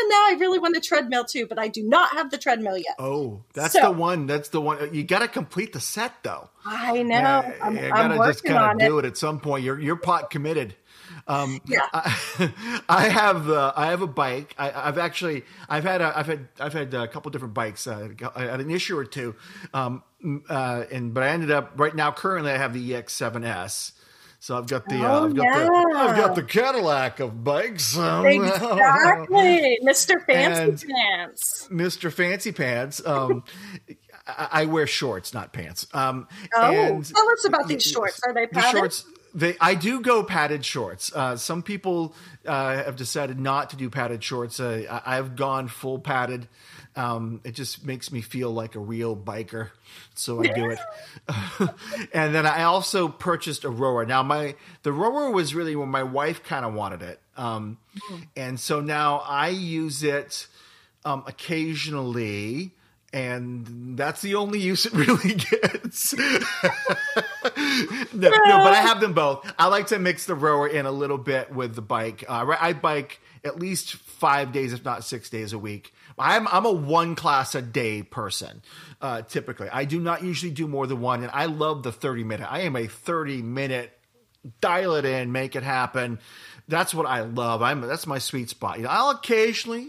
now 0.09 0.25
I 0.27 0.35
really 0.39 0.59
want 0.59 0.75
a 0.75 0.81
treadmill 0.81 1.25
too. 1.25 1.47
But 1.47 1.59
I 1.59 1.67
do 1.67 1.83
not 1.83 2.11
have 2.13 2.31
the 2.31 2.37
treadmill 2.37 2.77
yet. 2.77 2.95
Oh, 2.99 3.43
that's 3.53 3.73
so, 3.73 3.81
the 3.81 3.91
one. 3.91 4.27
That's 4.27 4.49
the 4.49 4.61
one. 4.61 4.93
You 4.93 5.03
got 5.03 5.19
to 5.19 5.27
complete 5.27 5.73
the 5.73 5.79
set 5.79 6.13
though. 6.23 6.49
I 6.65 7.03
know. 7.03 7.17
Yeah, 7.17 7.53
I'm, 7.61 7.75
you 7.75 7.89
got 7.89 8.07
to 8.09 8.17
just 8.17 8.43
kind 8.43 8.81
of 8.81 8.87
do 8.87 8.99
it. 8.99 9.05
it 9.05 9.07
at 9.09 9.17
some 9.17 9.39
point. 9.39 9.63
You're 9.63 9.79
you're 9.79 9.95
pot 9.95 10.29
committed. 10.29 10.75
Um, 11.27 11.61
yeah. 11.67 11.81
I, 11.93 12.51
I, 12.89 13.09
have 13.09 13.45
the 13.45 13.73
I 13.75 13.87
have 13.87 14.01
a 14.01 14.07
bike. 14.07 14.55
I, 14.57 14.69
have 14.69 14.97
actually 14.97 15.43
I've 15.67 15.83
had 15.83 16.01
a, 16.01 16.17
I've 16.17 16.25
had 16.25 16.47
I've 16.59 16.73
had 16.73 16.93
a 16.93 17.07
couple 17.07 17.31
different 17.31 17.53
bikes. 17.53 17.87
Uh, 17.87 18.09
I 18.35 18.41
had 18.41 18.59
an 18.59 18.71
issue 18.71 18.97
or 18.97 19.05
two, 19.05 19.35
um, 19.73 20.03
uh, 20.49 20.85
and 20.91 21.13
but 21.13 21.23
I 21.23 21.29
ended 21.29 21.51
up 21.51 21.73
right 21.77 21.95
now 21.95 22.11
currently 22.11 22.51
I 22.51 22.57
have 22.57 22.73
the 22.73 22.91
EX7S. 22.91 23.93
So 24.41 24.57
I've 24.57 24.67
got 24.67 24.87
the, 24.87 24.95
uh, 24.95 25.19
oh, 25.19 25.23
uh, 25.23 25.25
I've 25.25 25.35
got 25.35 25.43
yeah. 25.43 25.65
the, 25.65 25.97
I've 25.97 26.15
got 26.15 26.35
the 26.35 26.43
Cadillac 26.43 27.19
of 27.19 27.43
bikes. 27.43 27.97
exactly, 27.97 29.79
Mister 29.81 30.19
Fancy 30.21 30.87
Pants. 30.87 31.67
Mister 31.69 32.09
Fancy 32.09 32.53
Pants. 32.53 33.05
Um, 33.05 33.43
I, 34.25 34.47
I, 34.51 34.65
wear 34.65 34.87
shorts, 34.87 35.33
not 35.33 35.51
pants. 35.51 35.87
Um, 35.93 36.27
oh, 36.55 36.71
and 36.71 37.05
tell 37.05 37.29
us 37.31 37.45
about 37.45 37.67
these 37.67 37.83
shorts. 37.83 38.21
Are 38.25 38.33
they 38.33 38.47
padded? 38.47 38.73
The 38.73 38.77
shorts, 38.77 39.05
they, 39.33 39.55
I 39.59 39.75
do 39.75 40.01
go 40.01 40.23
padded 40.23 40.63
shorts. 40.63 41.13
Uh, 41.13 41.35
some 41.35 41.61
people 41.61 42.15
uh, 42.45 42.83
have 42.83 42.95
decided 42.95 43.39
not 43.39 43.71
to 43.71 43.75
do 43.75 43.89
padded 43.89 44.23
shorts. 44.23 44.59
Uh, 44.59 45.01
I, 45.05 45.15
have 45.15 45.35
gone 45.35 45.67
full 45.67 45.99
padded. 45.99 46.47
Um, 46.95 47.41
it 47.43 47.51
just 47.51 47.85
makes 47.85 48.11
me 48.11 48.21
feel 48.21 48.51
like 48.51 48.75
a 48.75 48.79
real 48.79 49.15
biker, 49.15 49.69
so 50.15 50.41
I 50.43 50.47
do 50.47 50.69
it. 50.71 50.79
and 52.13 52.35
then 52.35 52.45
I 52.45 52.63
also 52.63 53.07
purchased 53.07 53.63
a 53.63 53.69
rower. 53.69 54.05
Now 54.05 54.23
my 54.23 54.55
the 54.83 54.91
rower 54.91 55.31
was 55.31 55.55
really 55.55 55.75
when 55.75 55.89
my 55.89 56.03
wife 56.03 56.43
kind 56.43 56.65
of 56.65 56.73
wanted 56.73 57.01
it, 57.01 57.19
um, 57.37 57.77
and 58.35 58.59
so 58.59 58.81
now 58.81 59.19
I 59.19 59.49
use 59.49 60.03
it 60.03 60.47
um, 61.05 61.23
occasionally 61.27 62.73
and 63.11 63.97
that's 63.97 64.21
the 64.21 64.35
only 64.35 64.59
use 64.59 64.85
it 64.85 64.93
really 65.07 65.35
gets. 65.35 66.13
no, 66.17 66.29
no, 68.13 68.29
but 68.33 68.73
I 68.73 68.81
have 68.81 69.01
them 69.01 69.13
both. 69.13 69.51
I 69.57 69.67
like 69.67 69.87
to 69.87 69.99
mix 69.99 70.25
the 70.25 70.35
rower 70.35 70.67
in 70.67 70.85
a 70.85 70.91
little 70.91 71.17
bit 71.17 71.51
with 71.53 71.75
the 71.75 71.81
bike. 71.81 72.23
Uh, 72.27 72.55
I 72.59 72.73
bike 72.73 73.19
at 73.43 73.59
least 73.59 73.95
five 73.95 74.51
days, 74.51 74.73
if 74.73 74.85
not 74.85 75.03
six 75.03 75.29
days 75.29 75.53
a 75.53 75.59
week. 75.59 75.93
I'm 76.19 76.47
I'm 76.47 76.65
a 76.65 76.71
one 76.71 77.15
class 77.15 77.55
a 77.55 77.61
day 77.61 78.03
person. 78.03 78.61
Uh, 79.01 79.21
typically, 79.21 79.69
I 79.69 79.85
do 79.85 79.99
not 79.99 80.23
usually 80.23 80.51
do 80.51 80.67
more 80.67 80.85
than 80.85 80.99
one, 80.99 81.23
and 81.23 81.31
I 81.33 81.45
love 81.45 81.83
the 81.83 81.91
thirty 81.91 82.23
minute. 82.23 82.47
I 82.51 82.61
am 82.61 82.75
a 82.75 82.87
thirty 82.87 83.41
minute 83.41 83.97
dial 84.61 84.95
it 84.95 85.05
in, 85.05 85.31
make 85.31 85.55
it 85.55 85.63
happen. 85.63 86.19
That's 86.67 86.93
what 86.93 87.05
I 87.05 87.21
love. 87.21 87.61
I'm 87.61 87.81
that's 87.81 88.05
my 88.07 88.19
sweet 88.19 88.49
spot. 88.49 88.77
You 88.77 88.83
know, 88.83 88.89
I'll 88.89 89.09
occasionally 89.11 89.87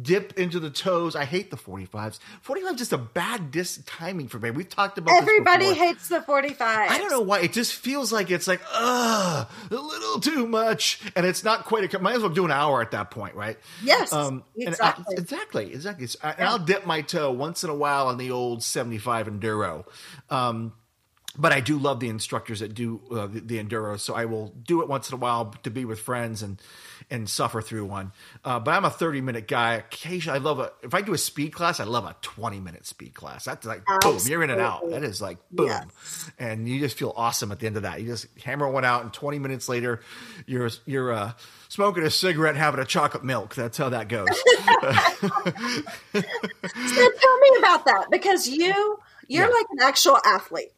dip 0.00 0.38
into 0.38 0.58
the 0.58 0.70
toes. 0.70 1.14
I 1.14 1.24
hate 1.24 1.50
the 1.50 1.56
45s. 1.56 2.18
45 2.42 2.76
just 2.76 2.92
a 2.92 2.98
bad 2.98 3.50
dis 3.50 3.78
timing 3.86 4.28
for 4.28 4.38
me. 4.38 4.50
We've 4.50 4.68
talked 4.68 4.98
about 4.98 5.20
everybody 5.20 5.72
hates 5.74 6.08
the 6.08 6.20
45. 6.22 6.90
I 6.90 6.98
don't 6.98 7.10
know 7.10 7.20
why. 7.20 7.40
It 7.40 7.52
just 7.52 7.74
feels 7.74 8.12
like 8.12 8.30
it's 8.30 8.48
like 8.48 8.60
ugh, 8.72 9.48
a 9.70 9.74
little 9.74 10.20
too 10.20 10.46
much, 10.46 11.00
and 11.14 11.24
it's 11.24 11.44
not 11.44 11.64
quite. 11.64 11.92
A, 11.92 11.98
might 11.98 12.16
as 12.16 12.22
well 12.22 12.30
do 12.30 12.44
an 12.44 12.50
hour 12.50 12.82
at 12.82 12.90
that 12.92 13.10
point, 13.10 13.34
right? 13.34 13.58
Yes, 13.82 14.12
um, 14.12 14.44
exactly. 14.56 15.16
I, 15.16 15.20
exactly, 15.20 15.72
exactly. 15.72 16.06
So 16.06 16.18
I, 16.22 16.30
and 16.32 16.48
I'll 16.48 16.58
dip 16.58 16.86
my 16.86 17.02
toe 17.02 17.30
once 17.30 17.64
in 17.64 17.70
a 17.70 17.74
while 17.74 18.08
on 18.08 18.18
the 18.18 18.30
old 18.30 18.62
75 18.62 19.28
enduro. 19.28 19.86
Um, 20.30 20.72
but 21.36 21.52
I 21.52 21.60
do 21.60 21.78
love 21.78 22.00
the 22.00 22.08
instructors 22.08 22.60
that 22.60 22.74
do 22.74 23.00
uh, 23.10 23.26
the, 23.26 23.40
the, 23.40 23.62
enduro, 23.62 23.98
so 23.98 24.14
I 24.14 24.24
will 24.26 24.54
do 24.64 24.82
it 24.82 24.88
once 24.88 25.10
in 25.10 25.14
a 25.14 25.18
while 25.18 25.54
to 25.64 25.70
be 25.70 25.84
with 25.84 26.00
friends 26.00 26.42
and 26.42 26.60
and 27.10 27.28
suffer 27.28 27.60
through 27.62 27.84
one. 27.84 28.12
Uh, 28.44 28.58
but 28.58 28.72
I'm 28.72 28.84
a 28.84 28.90
30 28.90 29.20
minute 29.20 29.48
guy. 29.48 29.74
Occasionally, 29.74 30.38
I 30.38 30.42
love 30.42 30.58
a 30.58 30.72
if 30.82 30.94
I 30.94 31.00
do 31.00 31.14
a 31.14 31.18
speed 31.18 31.52
class, 31.52 31.80
I 31.80 31.84
love 31.84 32.04
a 32.04 32.16
20 32.22 32.60
minute 32.60 32.86
speed 32.86 33.14
class. 33.14 33.44
That's 33.44 33.66
like 33.66 33.82
Absolutely. 33.88 34.20
boom, 34.20 34.30
you're 34.30 34.42
in 34.44 34.50
and 34.50 34.60
out. 34.60 34.90
That 34.90 35.04
is 35.04 35.20
like 35.22 35.38
boom, 35.50 35.68
yes. 35.68 36.30
and 36.38 36.68
you 36.68 36.80
just 36.80 36.98
feel 36.98 37.12
awesome 37.16 37.52
at 37.52 37.60
the 37.60 37.66
end 37.66 37.76
of 37.76 37.82
that. 37.82 38.00
You 38.00 38.06
just 38.06 38.26
hammer 38.42 38.68
one 38.68 38.84
out, 38.84 39.02
and 39.02 39.12
20 39.12 39.38
minutes 39.38 39.68
later, 39.68 40.00
you're 40.46 40.70
you're 40.86 41.12
uh, 41.12 41.32
smoking 41.68 42.04
a 42.04 42.10
cigarette, 42.10 42.56
having 42.56 42.80
a 42.80 42.84
chocolate 42.84 43.24
milk. 43.24 43.54
That's 43.54 43.78
how 43.78 43.88
that 43.90 44.08
goes. 44.08 44.28
so 44.28 46.20
tell 46.20 47.38
me 47.38 47.50
about 47.58 47.84
that 47.84 48.06
because 48.10 48.48
you 48.48 48.98
you're 49.28 49.46
yeah. 49.46 49.52
like 49.52 49.66
an 49.72 49.80
actual 49.82 50.18
athlete 50.24 50.72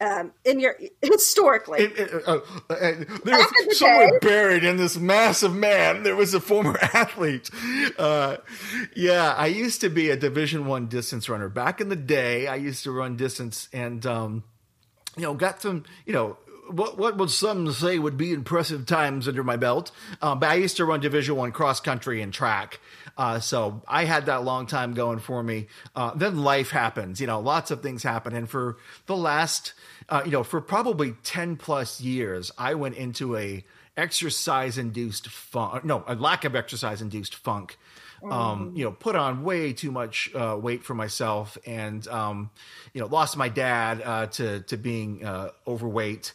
um, 0.00 0.32
in 0.44 0.60
your 0.60 0.76
historically. 1.02 1.80
It, 1.80 1.98
it, 1.98 2.22
uh, 2.26 2.40
uh, 2.68 2.76
there 3.24 3.36
was 3.36 3.78
somewhere 3.78 4.18
day. 4.18 4.26
buried 4.26 4.64
in 4.64 4.76
this 4.76 4.96
massive 4.96 5.54
man. 5.54 6.02
There 6.02 6.16
was 6.16 6.34
a 6.34 6.40
former 6.40 6.78
athlete. 6.94 7.50
Uh, 7.98 8.38
yeah, 8.96 9.34
I 9.34 9.46
used 9.46 9.80
to 9.82 9.88
be 9.88 10.10
a 10.10 10.16
Division 10.16 10.66
One 10.66 10.86
distance 10.86 11.28
runner 11.28 11.48
back 11.48 11.80
in 11.80 11.88
the 11.88 11.96
day. 11.96 12.46
I 12.46 12.56
used 12.56 12.84
to 12.84 12.92
run 12.92 13.16
distance, 13.16 13.68
and 13.72 14.04
um, 14.06 14.44
you 15.16 15.22
know, 15.22 15.34
got 15.34 15.62
some, 15.62 15.84
you 16.06 16.12
know. 16.12 16.36
What, 16.70 16.98
what 16.98 17.16
would 17.16 17.30
some 17.30 17.70
say 17.72 17.98
would 17.98 18.16
be 18.16 18.32
impressive 18.32 18.86
times 18.86 19.26
under 19.26 19.42
my 19.42 19.56
belt? 19.56 19.90
Um, 20.22 20.38
but 20.38 20.50
I 20.50 20.54
used 20.54 20.76
to 20.78 20.84
run 20.84 21.00
Division 21.00 21.36
One 21.36 21.52
cross 21.52 21.80
country 21.80 22.22
and 22.22 22.32
track, 22.32 22.80
uh, 23.16 23.40
so 23.40 23.82
I 23.86 24.04
had 24.04 24.26
that 24.26 24.44
long 24.44 24.66
time 24.66 24.94
going 24.94 25.18
for 25.18 25.42
me. 25.42 25.66
Uh, 25.94 26.14
then 26.14 26.42
life 26.42 26.70
happens, 26.70 27.20
you 27.20 27.26
know, 27.26 27.40
lots 27.40 27.70
of 27.70 27.82
things 27.82 28.02
happen. 28.02 28.34
And 28.34 28.48
for 28.48 28.78
the 29.06 29.16
last, 29.16 29.74
uh, 30.08 30.22
you 30.24 30.30
know, 30.30 30.42
for 30.42 30.60
probably 30.60 31.14
10 31.22 31.56
plus 31.56 32.00
years, 32.00 32.50
I 32.56 32.74
went 32.74 32.96
into 32.96 33.36
a 33.36 33.64
exercise 33.96 34.78
induced 34.78 35.28
funk, 35.28 35.84
no, 35.84 36.04
a 36.06 36.14
lack 36.14 36.44
of 36.44 36.56
exercise 36.56 37.02
induced 37.02 37.34
funk. 37.34 37.76
Um, 38.22 38.30
mm-hmm. 38.30 38.76
you 38.76 38.84
know, 38.84 38.92
put 38.92 39.16
on 39.16 39.44
way 39.44 39.72
too 39.72 39.90
much 39.90 40.30
uh, 40.34 40.58
weight 40.60 40.84
for 40.84 40.92
myself, 40.92 41.56
and 41.66 42.06
um, 42.08 42.50
you 42.92 43.00
know, 43.00 43.06
lost 43.06 43.38
my 43.38 43.48
dad 43.48 44.02
uh, 44.04 44.26
to 44.26 44.60
to 44.60 44.76
being 44.76 45.24
uh, 45.24 45.52
overweight. 45.66 46.34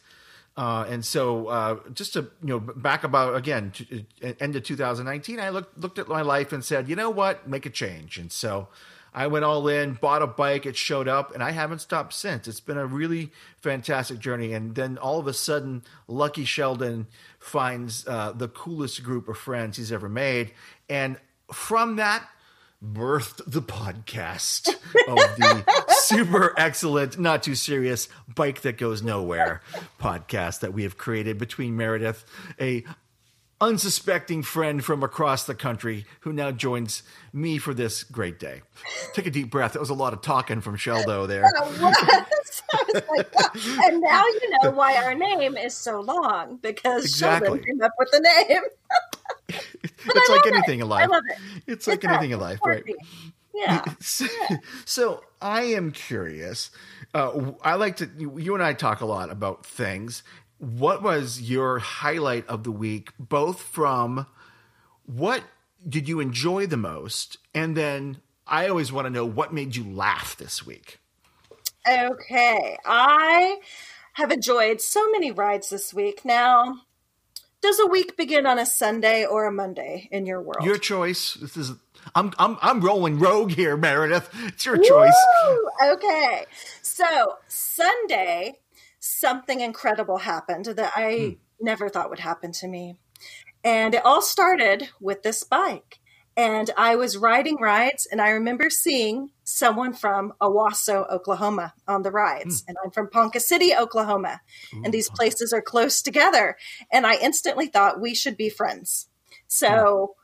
Uh, 0.58 0.86
and 0.88 1.04
so, 1.04 1.48
uh, 1.48 1.80
just 1.94 2.14
to 2.14 2.22
you 2.42 2.48
know, 2.48 2.60
back 2.60 3.04
about 3.04 3.36
again, 3.36 3.72
to, 3.72 4.06
uh, 4.24 4.34
end 4.40 4.56
of 4.56 4.64
2019, 4.64 5.40
I 5.40 5.50
looked 5.50 5.78
looked 5.78 6.00
at 6.00 6.08
my 6.08 6.22
life 6.22 6.54
and 6.54 6.64
said, 6.64 6.88
you 6.88 6.96
know 6.96 7.10
what, 7.10 7.48
make 7.48 7.66
a 7.66 7.70
change. 7.70 8.18
And 8.18 8.32
so, 8.32 8.70
I 9.16 9.28
went 9.28 9.46
all 9.46 9.66
in, 9.70 9.94
bought 9.94 10.22
a 10.22 10.28
bike, 10.28 10.66
it 10.66 10.76
showed 10.76 11.08
up, 11.08 11.34
and 11.34 11.42
I 11.42 11.52
haven't 11.52 11.80
stopped 11.80 12.14
since. 12.14 12.50
It's 12.50 12.60
been 12.60 12.78
a 12.78 12.86
really 12.86 13.32
fantastic 13.62 14.20
journey. 14.20 14.52
And 14.52 14.76
then 14.76 14.98
all 14.98 15.20
of 15.20 15.28
a 15.28 15.34
sudden, 15.34 15.84
Lucky 16.10 16.44
Sheldon 16.44 17.08
finds 17.40 18.06
uh, 18.08 18.34
the 18.34 18.50
coolest 18.50 19.04
group 19.04 19.30
of 19.30 19.38
friends 19.38 19.78
he's 19.78 19.92
ever 19.92 20.10
made, 20.10 20.52
and 20.90 21.18
from 21.52 21.96
that 21.96 22.28
birthed 22.94 23.42
the 23.48 23.62
podcast 23.62 24.70
of 25.08 25.18
the 25.38 25.86
super 25.98 26.54
excellent, 26.58 27.18
not 27.18 27.44
too 27.44 27.56
serious 27.56 28.08
bike 28.34 28.62
that 28.62 28.78
goes 28.78 29.02
nowhere 29.02 29.62
podcast 30.00 30.60
that 30.62 30.74
we 30.74 30.84
have 30.84 30.98
created 30.98 31.38
between 31.38 31.76
Meredith, 31.76 32.26
a 32.60 32.84
unsuspecting 33.62 34.44
friend 34.44 34.84
from 34.84 35.02
across 35.02 35.46
the 35.46 35.56
country 35.56 36.06
who 36.22 36.34
now 36.34 36.52
joins 36.52 37.04
me 37.32 37.58
for 37.58 37.74
this 37.74 38.04
great 38.04 38.38
day. 38.38 38.62
Take 39.14 39.28
a 39.28 39.32
deep 39.32 39.50
breath. 39.50 39.74
That 39.74 39.80
was 39.80 39.90
a 39.90 39.96
lot 39.96 40.14
of 40.14 40.22
talking 40.22 40.62
from 40.62 40.78
Sheldo 40.78 41.28
there. 41.28 41.44
like, 43.10 43.34
and 43.84 44.02
now 44.02 44.24
you 44.26 44.50
know 44.62 44.72
why 44.72 44.96
our 44.98 45.16
name 45.16 45.56
is 45.58 45.74
so 45.74 46.02
long 46.02 46.58
because 46.62 47.06
exactly. 47.06 47.48
Sheldon 47.48 47.64
came 47.64 47.82
up 47.82 47.94
with 47.98 48.12
the 48.12 48.20
name. 48.20 48.62
it's 50.06 50.30
like 50.30 50.48
anything 50.48 50.80
it. 50.80 50.84
in 50.84 50.90
life. 50.90 51.10
I 51.10 51.12
love 51.12 51.24
it. 51.30 51.38
It's 51.68 51.88
like 51.88 52.04
it's 52.04 52.06
anything 52.06 52.32
in 52.32 52.40
life, 52.40 52.60
right? 52.66 52.84
Yeah. 53.54 53.84
So, 54.02 54.28
so, 54.84 55.24
I 55.42 55.64
am 55.64 55.92
curious. 55.92 56.72
Uh, 57.14 57.54
I 57.62 57.76
like 57.76 57.98
to. 57.98 58.10
You 58.18 58.54
and 58.54 58.64
I 58.64 58.74
talk 58.74 59.02
a 59.02 59.06
lot 59.06 59.32
about 59.32 59.66
things. 59.66 60.24
What 60.58 61.02
was 61.02 61.42
your 61.42 61.80
highlight 61.80 62.48
of 62.48 62.64
the 62.64 62.72
week, 62.72 63.12
both 63.18 63.62
from 63.62 64.26
what 65.06 65.44
did 65.88 66.10
you 66.10 66.20
enjoy 66.20 66.68
the 66.68 66.78
most, 66.78 67.38
and 67.54 67.78
then 67.78 68.18
I 68.48 68.68
always 68.68 68.92
want 68.92 69.06
to 69.06 69.10
know 69.10 69.26
what 69.26 69.54
made 69.54 69.76
you 69.76 69.84
laugh 69.84 70.38
this 70.38 70.66
week. 70.66 71.00
Okay, 71.88 72.78
I 72.86 73.60
have 74.14 74.32
enjoyed 74.32 74.82
so 74.82 75.10
many 75.12 75.32
rides 75.32 75.70
this 75.70 75.94
week. 75.94 76.26
Now, 76.26 76.82
does 77.66 77.80
a 77.80 77.88
week 77.88 78.16
begin 78.16 78.46
on 78.46 78.60
a 78.60 78.66
Sunday 78.66 79.26
or 79.26 79.46
a 79.46 79.52
Monday 79.52 80.08
in 80.12 80.26
your 80.26 80.42
world? 80.42 80.64
Your 80.64 80.78
choice. 80.78 81.34
This 81.34 81.58
is 81.58 81.74
I'm 82.14 82.32
I'm 82.38 82.58
I'm 82.62 82.82
rolling 82.82 83.18
rogue 83.20 83.52
here, 83.52 83.76
Meredith. 83.76 84.30
It's 84.44 84.66
your 84.66 84.78
choice. 84.78 85.16
Okay. 85.84 86.46
So, 86.82 87.36
Sunday 87.48 88.60
something 89.00 89.62
incredible 89.62 90.18
happened 90.18 90.66
that 90.66 90.92
I 90.96 91.38
hmm. 91.60 91.66
never 91.66 91.90
thought 91.90 92.10
would 92.10 92.20
happen 92.20 92.52
to 92.54 92.68
me. 92.68 92.98
And 93.64 93.96
it 93.96 94.06
all 94.06 94.22
started 94.22 94.90
with 95.00 95.24
this 95.24 95.44
bike. 95.44 96.00
And 96.38 96.70
I 96.78 96.98
was 96.98 97.16
riding 97.16 97.58
rides, 97.62 98.06
and 98.06 98.22
I 98.22 98.30
remember 98.30 98.70
seeing 98.70 99.32
someone 99.46 99.94
from 99.94 100.34
Owasso, 100.42 101.10
Oklahoma 101.10 101.74
on 101.88 102.02
the 102.02 102.12
rides. 102.12 102.62
Mm. 102.62 102.66
And 102.68 102.78
I'm 102.84 102.92
from 102.92 103.10
Ponca 103.10 103.40
City, 103.40 103.74
Oklahoma. 103.74 104.42
Ooh, 104.74 104.82
and 104.84 104.94
these 104.94 105.10
places 105.10 105.54
are 105.54 105.62
close 105.62 106.02
together. 106.02 106.58
And 106.92 107.08
I 107.08 107.16
instantly 107.16 107.68
thought 107.68 108.02
we 108.02 108.14
should 108.14 108.36
be 108.36 108.50
friends. 108.50 109.08
So 109.48 110.16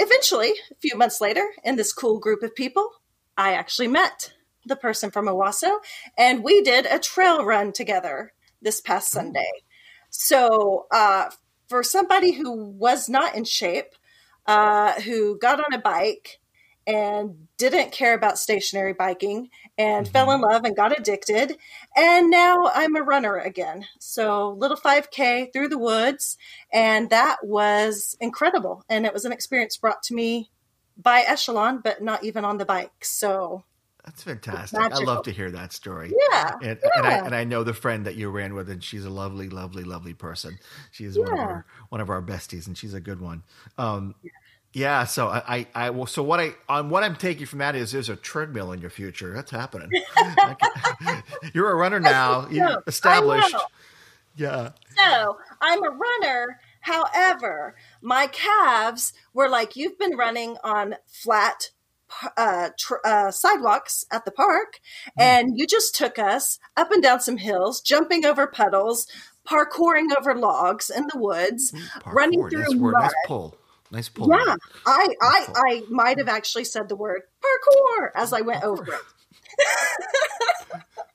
yeah. 0.00 0.06
eventually, 0.06 0.54
a 0.70 0.74
few 0.80 0.96
months 0.96 1.20
later, 1.20 1.46
in 1.62 1.76
this 1.76 1.92
cool 1.92 2.18
group 2.18 2.42
of 2.42 2.54
people, 2.54 2.90
I 3.36 3.52
actually 3.52 3.88
met 3.88 4.32
the 4.66 4.76
person 4.76 5.10
from 5.10 5.26
Owasso, 5.26 5.78
and 6.18 6.44
we 6.44 6.62
did 6.62 6.86
a 6.86 6.98
trail 6.98 7.44
run 7.44 7.72
together 7.72 8.32
this 8.60 8.80
past 8.80 9.10
Sunday. 9.10 9.50
So, 10.10 10.86
uh, 10.90 11.30
for 11.68 11.82
somebody 11.82 12.32
who 12.32 12.66
was 12.66 13.08
not 13.08 13.34
in 13.36 13.44
shape, 13.44 13.94
uh, 14.50 15.00
who 15.02 15.38
got 15.38 15.60
on 15.60 15.72
a 15.72 15.78
bike 15.78 16.40
and 16.84 17.46
didn't 17.56 17.92
care 17.92 18.14
about 18.14 18.36
stationary 18.36 18.92
biking 18.92 19.48
and 19.78 20.06
mm-hmm. 20.06 20.12
fell 20.12 20.32
in 20.32 20.40
love 20.40 20.64
and 20.64 20.74
got 20.74 20.98
addicted. 20.98 21.56
And 21.96 22.30
now 22.30 22.68
I'm 22.74 22.96
a 22.96 23.02
runner 23.02 23.36
again. 23.36 23.86
So, 24.00 24.50
little 24.58 24.76
5K 24.76 25.52
through 25.52 25.68
the 25.68 25.78
woods. 25.78 26.36
And 26.72 27.10
that 27.10 27.44
was 27.44 28.16
incredible. 28.20 28.84
And 28.88 29.06
it 29.06 29.14
was 29.14 29.24
an 29.24 29.30
experience 29.30 29.76
brought 29.76 30.02
to 30.04 30.14
me 30.14 30.50
by 30.96 31.20
Echelon, 31.20 31.80
but 31.82 32.02
not 32.02 32.24
even 32.24 32.44
on 32.44 32.58
the 32.58 32.64
bike. 32.64 33.04
So, 33.04 33.62
that's 34.04 34.24
fantastic. 34.24 34.80
I 34.80 34.98
love 35.04 35.24
to 35.24 35.30
hear 35.30 35.50
that 35.52 35.72
story. 35.72 36.12
Yeah 36.32 36.54
and, 36.62 36.78
yeah. 36.82 36.90
and, 36.96 37.06
I, 37.06 37.12
and 37.26 37.34
I 37.34 37.44
know 37.44 37.64
the 37.64 37.74
friend 37.74 38.06
that 38.06 38.16
you 38.16 38.30
ran 38.30 38.54
with, 38.54 38.70
and 38.70 38.82
she's 38.82 39.04
a 39.04 39.10
lovely, 39.10 39.48
lovely, 39.48 39.84
lovely 39.84 40.14
person. 40.14 40.58
She's 40.90 41.16
yeah. 41.16 41.24
one 41.24 41.32
of 41.32 41.38
our 41.38 41.66
one 41.90 42.00
of 42.00 42.10
our 42.10 42.22
besties, 42.22 42.66
and 42.66 42.76
she's 42.76 42.94
a 42.94 43.00
good 43.00 43.20
one. 43.20 43.42
Um, 43.78 44.14
yeah. 44.22 44.30
Yeah. 44.72 45.04
So 45.04 45.28
I, 45.28 45.66
I, 45.74 45.88
I, 45.90 46.04
so 46.06 46.22
what 46.22 46.40
I, 46.40 46.54
on 46.68 46.90
what 46.90 47.02
I'm 47.02 47.16
taking 47.16 47.46
from 47.46 47.58
that 47.60 47.74
is 47.74 47.92
there's 47.92 48.08
a 48.08 48.16
treadmill 48.16 48.72
in 48.72 48.80
your 48.80 48.90
future. 48.90 49.34
That's 49.34 49.50
happening. 49.50 49.90
You're 51.54 51.70
a 51.70 51.74
runner 51.74 52.00
now. 52.00 52.48
You're 52.48 52.82
established. 52.86 53.54
Yeah. 54.36 54.70
So 54.96 55.38
I'm 55.60 55.82
a 55.82 55.90
runner. 55.90 56.60
However, 56.82 57.74
my 58.00 58.26
calves 58.26 59.12
were 59.34 59.48
like, 59.48 59.76
you've 59.76 59.98
been 59.98 60.16
running 60.16 60.56
on 60.64 60.96
flat 61.06 61.70
uh, 62.36 62.70
tr- 62.78 63.04
uh, 63.04 63.30
sidewalks 63.30 64.04
at 64.10 64.24
the 64.24 64.30
park, 64.30 64.80
mm. 65.08 65.22
and 65.22 65.58
you 65.58 65.66
just 65.66 65.94
took 65.94 66.18
us 66.18 66.58
up 66.76 66.90
and 66.90 67.02
down 67.02 67.20
some 67.20 67.36
hills, 67.36 67.80
jumping 67.80 68.24
over 68.24 68.46
puddles, 68.46 69.06
parkouring 69.46 70.08
over 70.18 70.34
logs 70.34 70.90
in 70.90 71.04
the 71.12 71.18
woods, 71.18 71.72
Parkour, 71.72 72.12
running 72.12 72.48
through 72.48 72.74
mud. 72.74 72.94
Nice. 73.28 73.59
Nice 73.90 74.08
pull. 74.08 74.28
Yeah, 74.28 74.54
I, 74.86 75.08
I, 75.20 75.46
I 75.56 75.82
might 75.90 76.18
have 76.18 76.28
actually 76.28 76.64
said 76.64 76.88
the 76.88 76.96
word 76.96 77.22
parkour 77.42 78.10
as 78.14 78.32
I 78.32 78.40
went 78.42 78.62
over 78.62 78.84
it. 78.84 79.00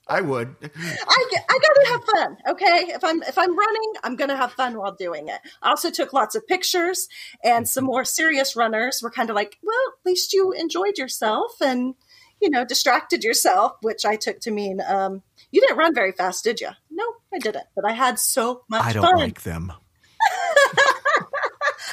I 0.07 0.21
would. 0.21 0.55
I 0.61 1.25
I 1.49 1.59
gotta 1.59 1.87
have 1.89 2.03
fun. 2.03 2.37
Okay, 2.49 2.93
if 2.93 3.03
I'm 3.03 3.23
if 3.23 3.37
I'm 3.37 3.57
running, 3.57 3.93
I'm 4.03 4.15
gonna 4.15 4.37
have 4.37 4.51
fun 4.53 4.77
while 4.77 4.93
doing 4.93 5.29
it. 5.29 5.39
I 5.63 5.69
also 5.69 5.89
took 5.89 6.13
lots 6.13 6.35
of 6.35 6.45
pictures, 6.45 7.07
and 7.43 7.67
some 7.67 7.85
more 7.85 8.05
serious 8.05 8.55
runners 8.55 8.99
were 9.01 9.09
kind 9.09 9.29
of 9.31 9.35
like, 9.35 9.57
"Well, 9.63 9.75
at 9.99 10.05
least 10.05 10.33
you 10.33 10.51
enjoyed 10.51 10.99
yourself 10.99 11.53
and 11.59 11.95
you 12.39 12.51
know 12.51 12.63
distracted 12.65 13.23
yourself," 13.23 13.77
which 13.81 14.05
I 14.05 14.15
took 14.15 14.41
to 14.41 14.51
mean, 14.51 14.79
um, 14.87 15.23
"You 15.49 15.61
didn't 15.61 15.77
run 15.77 15.95
very 15.95 16.11
fast, 16.11 16.43
did 16.43 16.61
you?" 16.61 16.69
No, 16.91 17.05
I 17.33 17.39
didn't, 17.39 17.65
but 17.75 17.85
I 17.85 17.93
had 17.93 18.19
so 18.19 18.61
much 18.69 18.85
I 18.85 18.93
don't 18.93 19.03
fun. 19.03 19.17
like 19.17 19.41
them. 19.41 19.73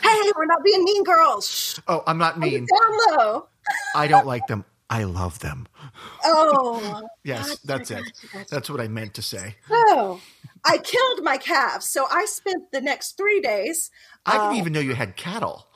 hey, 0.02 0.32
we're 0.36 0.46
not 0.46 0.62
being 0.64 0.84
mean 0.84 1.04
girls. 1.04 1.80
Oh, 1.88 2.02
I'm 2.06 2.18
not 2.18 2.38
mean. 2.38 2.66
down 2.66 3.16
low. 3.18 3.48
I 3.94 4.06
don't 4.06 4.26
like 4.26 4.46
them. 4.46 4.64
I 4.88 5.04
love 5.04 5.38
them. 5.40 5.66
Oh, 6.24 7.08
Yes, 7.24 7.48
Gotcha, 7.48 7.58
that's 7.66 7.90
it. 7.90 7.94
gotcha, 8.04 8.26
gotcha. 8.32 8.46
That's 8.50 8.70
what 8.70 8.80
I 8.80 8.88
meant 8.88 9.14
to 9.14 9.22
say. 9.22 9.56
so 9.68 10.20
I 10.64 10.78
killed 10.78 11.22
my 11.22 11.36
calves. 11.36 11.88
So 11.88 12.06
I 12.10 12.24
spent 12.26 12.70
the 12.72 12.80
next 12.80 13.16
three 13.16 13.40
days. 13.40 13.90
I 14.26 14.36
uh, 14.36 14.40
didn't 14.40 14.56
even 14.58 14.72
know 14.72 14.80
you 14.80 14.94
had 14.94 15.16
cattle. 15.16 15.66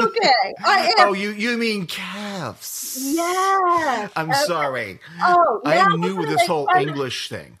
Okay, 0.00 0.54
I 0.64 0.92
am. 1.00 1.08
Oh, 1.08 1.12
you 1.12 1.30
you 1.30 1.56
mean 1.56 1.86
calves? 1.86 2.96
Yeah. 3.00 4.08
I'm 4.16 4.30
Okay. 4.30 4.38
sorry. 4.44 5.00
Oh, 5.22 5.60
I 5.64 5.76
now 5.76 5.86
am 5.86 6.00
new 6.00 6.16
with 6.16 6.28
this 6.28 6.46
whole 6.46 6.68
English 6.76 7.28
thing. 7.28 7.57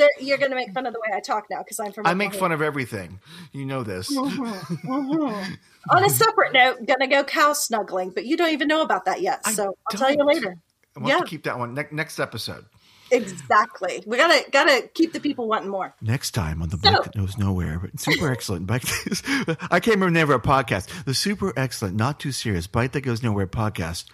There- 0.00 0.08
You're 0.26 0.38
going 0.38 0.50
to 0.50 0.56
make 0.56 0.72
fun 0.72 0.86
of 0.86 0.92
the 0.92 1.00
way 1.00 1.16
I 1.16 1.20
talk 1.20 1.46
now 1.50 1.58
because 1.58 1.78
I'm 1.78 1.92
from. 1.92 2.06
I 2.06 2.14
make 2.14 2.34
fun 2.34 2.50
of 2.52 2.60
everything. 2.62 3.20
You 3.52 3.64
know 3.66 3.82
this. 3.84 4.10
Mhm. 4.12 5.58
On 5.90 6.04
a 6.04 6.10
separate 6.22 6.52
note, 6.52 6.84
gonna 6.86 7.06
go 7.06 7.22
cow 7.24 7.52
snuggling, 7.52 8.10
but 8.10 8.24
you 8.26 8.36
don't 8.36 8.50
even 8.52 8.68
know 8.68 8.82
about 8.82 9.04
that 9.04 9.20
yet. 9.22 9.46
So 9.46 9.76
I'll 9.90 9.98
tell 9.98 10.10
you 10.10 10.24
later. 10.24 10.56
I 10.96 11.00
want 11.00 11.08
Yeah. 11.12 11.18
to 11.20 11.24
keep 11.24 11.44
that 11.44 11.58
one 11.58 11.74
ne- 11.74 11.86
next 11.92 12.18
episode. 12.18 12.64
Exactly. 13.12 14.02
We 14.06 14.16
gotta 14.18 14.48
gotta 14.50 14.88
keep 14.94 15.12
the 15.12 15.20
people 15.20 15.48
wanting 15.48 15.68
more. 15.70 15.94
Next 16.00 16.30
time 16.32 16.62
on 16.62 16.68
the 16.68 16.76
So- 16.78 16.90
bike 16.92 17.04
that 17.04 17.16
knows 17.16 17.36
nowhere, 17.38 17.78
but 17.80 17.98
super 17.98 18.30
excellent 18.30 18.66
bike. 18.66 18.84
I 19.70 19.80
can't 19.80 19.96
remember 19.96 20.06
the 20.06 20.10
name 20.12 20.30
of 20.30 20.30
our 20.30 20.38
podcast. 20.38 21.04
The 21.04 21.14
super 21.14 21.52
excellent, 21.56 21.96
not 21.96 22.20
too 22.20 22.32
serious 22.32 22.66
bite 22.66 22.92
that 22.92 23.00
goes 23.02 23.22
nowhere 23.22 23.46
podcast. 23.46 24.04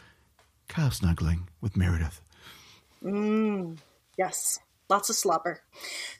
Cow 0.68 0.88
snuggling 0.90 1.48
with 1.60 1.76
Meredith. 1.76 2.20
Yes, 4.18 4.58
lots 4.88 5.10
of 5.10 5.16
slobber. 5.16 5.62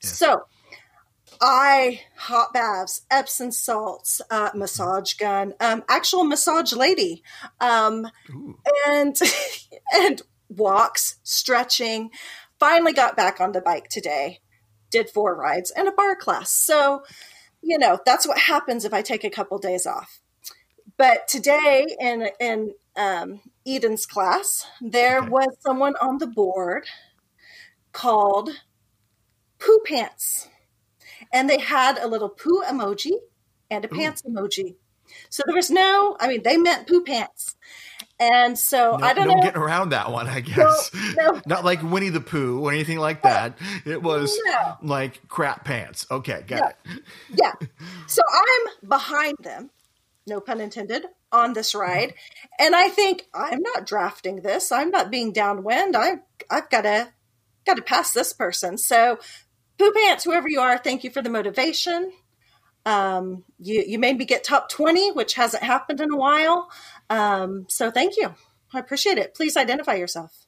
So, 0.01 0.43
I 1.41 2.03
hot 2.17 2.53
baths, 2.53 3.03
Epsom 3.11 3.51
salts, 3.53 4.21
uh, 4.31 4.51
massage 4.55 5.15
gun, 5.15 5.55
um, 5.61 5.85
actual 5.89 6.25
massage 6.25 6.73
lady, 6.73 7.23
um, 7.61 8.09
and 8.87 9.17
and 9.95 10.23
walks, 10.49 11.17
stretching. 11.23 12.11
Finally 12.59 12.93
got 12.95 13.17
back 13.17 13.41
on 13.41 13.53
the 13.53 13.61
bike 13.61 13.89
today. 13.89 14.41
Did 14.91 15.11
four 15.11 15.35
rides 15.37 15.71
and 15.71 15.89
a 15.89 15.93
bar 15.93 16.17
class. 16.17 16.51
So, 16.51 17.03
you 17.63 17.79
know 17.79 17.99
that's 18.07 18.27
what 18.27 18.39
happens 18.39 18.85
if 18.85 18.95
I 18.95 19.03
take 19.03 19.25
a 19.25 19.31
couple 19.31 19.59
days 19.59 19.87
off. 19.87 20.21
But 20.97 21.29
today 21.29 21.87
in 22.01 22.29
in 22.41 22.75
um, 22.97 23.41
Eden's 23.67 24.07
class, 24.07 24.67
there 24.81 25.23
Okay. 25.23 25.29
was 25.29 25.49
someone 25.61 25.95
on 26.01 26.19
the 26.19 26.27
board 26.27 26.87
called 27.97 28.51
Poo 29.59 29.81
Pants. 29.87 30.49
And 31.33 31.49
they 31.49 31.59
had 31.59 31.97
a 31.99 32.07
little 32.07 32.29
poo 32.29 32.63
emoji 32.63 33.13
and 33.71 33.85
a 33.85 33.89
pants 33.89 34.23
emoji. 34.23 34.75
So 35.31 35.43
there 35.47 35.57
was 35.57 35.71
no, 35.71 36.15
I 36.21 36.29
mean, 36.29 36.43
they 36.43 36.59
meant 36.59 36.87
poo 36.87 37.03
pants. 37.03 37.57
And 38.21 38.59
so 38.59 38.97
No, 38.99 39.07
I 39.07 39.15
don't 39.15 39.29
no 39.29 39.35
know. 39.35 39.43
getting 39.43 39.61
around 39.61 39.91
that 39.91 40.13
one, 40.13 40.27
I 40.29 40.41
guess. 40.41 40.91
no. 41.17 41.41
Not 41.47 41.65
like 41.65 41.83
Winnie 41.83 42.11
the 42.11 42.21
Pooh 42.21 42.61
or 42.61 42.73
anything 42.73 42.99
like 42.99 43.23
that. 43.23 43.57
It 43.87 44.03
was 44.03 44.39
No. 44.45 44.77
like 44.83 45.27
crap 45.29 45.65
pants. 45.65 46.07
Okay, 46.11 46.45
got 46.47 46.71
it. 46.71 47.03
yeah. 47.35 47.53
So 48.07 48.21
I'm 48.31 48.89
behind 48.89 49.37
them, 49.43 49.71
no 50.27 50.41
pun 50.41 50.61
intended, 50.61 51.07
on 51.33 51.55
this 51.55 51.73
mm-hmm. 51.73 51.81
ride. 51.81 52.15
And 52.59 52.75
I 52.77 52.89
think 52.91 53.25
I'm 53.35 53.61
not 53.61 53.87
drafting 53.87 54.43
this. 54.43 54.71
I'm 54.71 54.91
not 54.91 55.11
being 55.11 55.33
downwind. 55.33 55.97
I've 55.97 56.21
I've 56.51 56.69
gotta 57.67 57.81
gotta 57.81 57.83
pass 57.83 58.13
this 58.13 58.33
person. 58.33 58.79
So 58.79 59.19
Poo 59.79 59.93
Pants, 59.93 60.25
whoever 60.25 60.49
you 60.49 60.61
are, 60.61 60.79
thank 60.79 61.05
you 61.05 61.11
for 61.11 61.23
the 61.23 61.31
motivation. 61.31 62.13
Um, 62.85 63.45
you 63.59 63.85
you 63.87 63.99
made 63.99 64.17
me 64.17 64.25
get 64.25 64.45
top 64.45 64.69
20, 64.69 65.13
which 65.13 65.35
hasn't 65.35 65.63
happened 65.63 66.01
in 66.01 66.13
a 66.13 66.17
while. 66.17 66.71
Um, 67.11 67.67
so 67.69 67.91
thank 67.91 68.17
you. 68.17 68.35
I 68.73 68.79
appreciate 68.79 69.19
it. 69.19 69.35
Please 69.35 69.57
identify 69.57 69.95
yourself. 69.95 70.47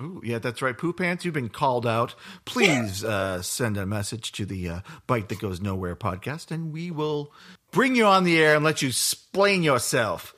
Ooh, 0.00 0.22
yeah, 0.24 0.38
that's 0.38 0.62
right. 0.62 0.76
Poo 0.76 0.94
Pants, 0.94 1.24
you've 1.24 1.34
been 1.34 1.50
called 1.50 1.86
out. 1.86 2.14
Please 2.46 3.04
uh, 3.14 3.42
send 3.42 3.76
a 3.76 3.84
message 3.84 4.32
to 4.32 4.46
the 4.46 4.68
uh, 4.68 4.80
Bite 5.06 5.28
That 5.28 5.40
Goes 5.40 5.60
Nowhere 5.60 5.96
podcast, 5.96 6.50
and 6.50 6.72
we 6.72 6.90
will 6.90 7.32
bring 7.72 7.94
you 7.94 8.06
on 8.06 8.24
the 8.24 8.40
air 8.40 8.56
and 8.56 8.64
let 8.64 8.80
you 8.80 8.88
explain 8.88 9.62
yourself. 9.62 10.34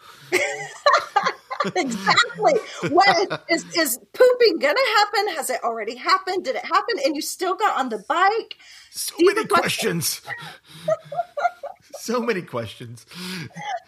Exactly. 1.76 2.54
What 2.90 3.42
is 3.48 3.64
is 3.76 3.98
pooping 4.12 4.58
gonna 4.58 4.80
happen? 4.96 5.28
Has 5.36 5.50
it 5.50 5.62
already 5.62 5.96
happened? 5.96 6.44
Did 6.44 6.56
it 6.56 6.64
happen? 6.64 6.96
And 7.04 7.16
you 7.16 7.22
still 7.22 7.54
got 7.54 7.78
on 7.78 7.88
the 7.88 8.04
bike? 8.08 8.56
So 8.90 9.14
These 9.18 9.34
many 9.34 9.46
questions. 9.46 10.20
so 11.98 12.20
many 12.20 12.42
questions. 12.42 13.06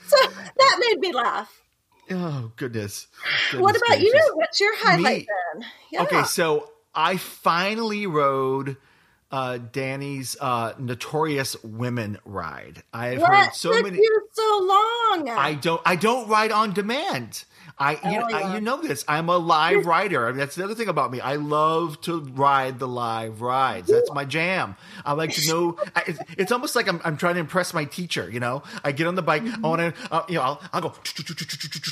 So 0.07 0.17
that 0.59 0.77
made 0.81 1.01
me 1.01 1.13
laugh. 1.13 1.63
Oh, 2.11 2.53
goodness. 2.57 3.09
what 3.55 3.75
Goodness 3.75 3.83
about 3.83 4.01
you? 4.01 4.33
What's 4.35 4.61
your 4.61 4.77
highlight 4.77 5.19
Me? 5.19 5.27
then? 5.55 5.67
Yeah. 5.93 6.03
Okay, 6.03 6.23
so 6.25 6.71
I 6.95 7.17
finally 7.17 8.07
rode 8.07 8.77
uh, 9.31 9.59
Danny's 9.59 10.37
uh, 10.41 10.75
notorious 10.79 11.63
women 11.63 12.19
ride. 12.25 12.83
I've 12.93 13.21
what 13.21 13.31
heard 13.31 13.55
so 13.55 13.83
many. 13.83 13.99
so 14.33 14.59
long? 14.63 15.29
I 15.29 15.59
don't. 15.61 15.81
I 15.85 15.97
don't 15.97 16.29
ride 16.29 16.53
on 16.53 16.73
demand. 16.73 17.45
I, 17.79 17.93
you, 17.93 17.99
Oh, 18.05 18.11
know, 18.29 18.37
I, 18.37 18.55
you 18.55 18.61
know 18.61 18.81
this. 18.81 19.05
I'm 19.07 19.29
a 19.29 19.37
live 19.37 19.85
rider. 19.97 20.27
I 20.27 20.31
mean, 20.31 20.39
that's 20.39 20.55
the 20.55 20.65
other 20.65 20.75
thing 20.75 20.89
about 20.89 21.11
me. 21.11 21.21
I 21.21 21.37
love 21.37 22.01
to 22.03 22.21
ride 22.21 22.79
the 22.79 22.89
live 22.89 23.43
rides. 23.43 23.89
That's 23.89 24.11
my 24.13 24.25
jam. 24.25 24.77
I 25.05 25.13
like 25.13 25.33
to 25.33 25.47
know. 25.49 25.77
I, 25.95 26.03
it's, 26.07 26.19
it's 26.39 26.53
almost 26.53 26.75
like 26.75 26.89
I'm, 26.89 27.01
I'm 27.05 27.17
trying 27.17 27.35
to 27.35 27.41
impress 27.41 27.75
my 27.75 27.85
teacher. 27.85 28.31
You 28.31 28.41
know, 28.41 28.63
I 28.83 28.93
get 28.93 29.07
on 29.07 29.15
the 29.15 29.23
bike. 29.23 29.43
I 29.43 29.59
want 29.59 29.95
to. 29.95 29.95
Uh, 30.11 30.25
you 30.29 30.37
know, 30.37 30.43
I'll, 30.43 30.63
I'll 30.73 30.81
go. 30.81 30.95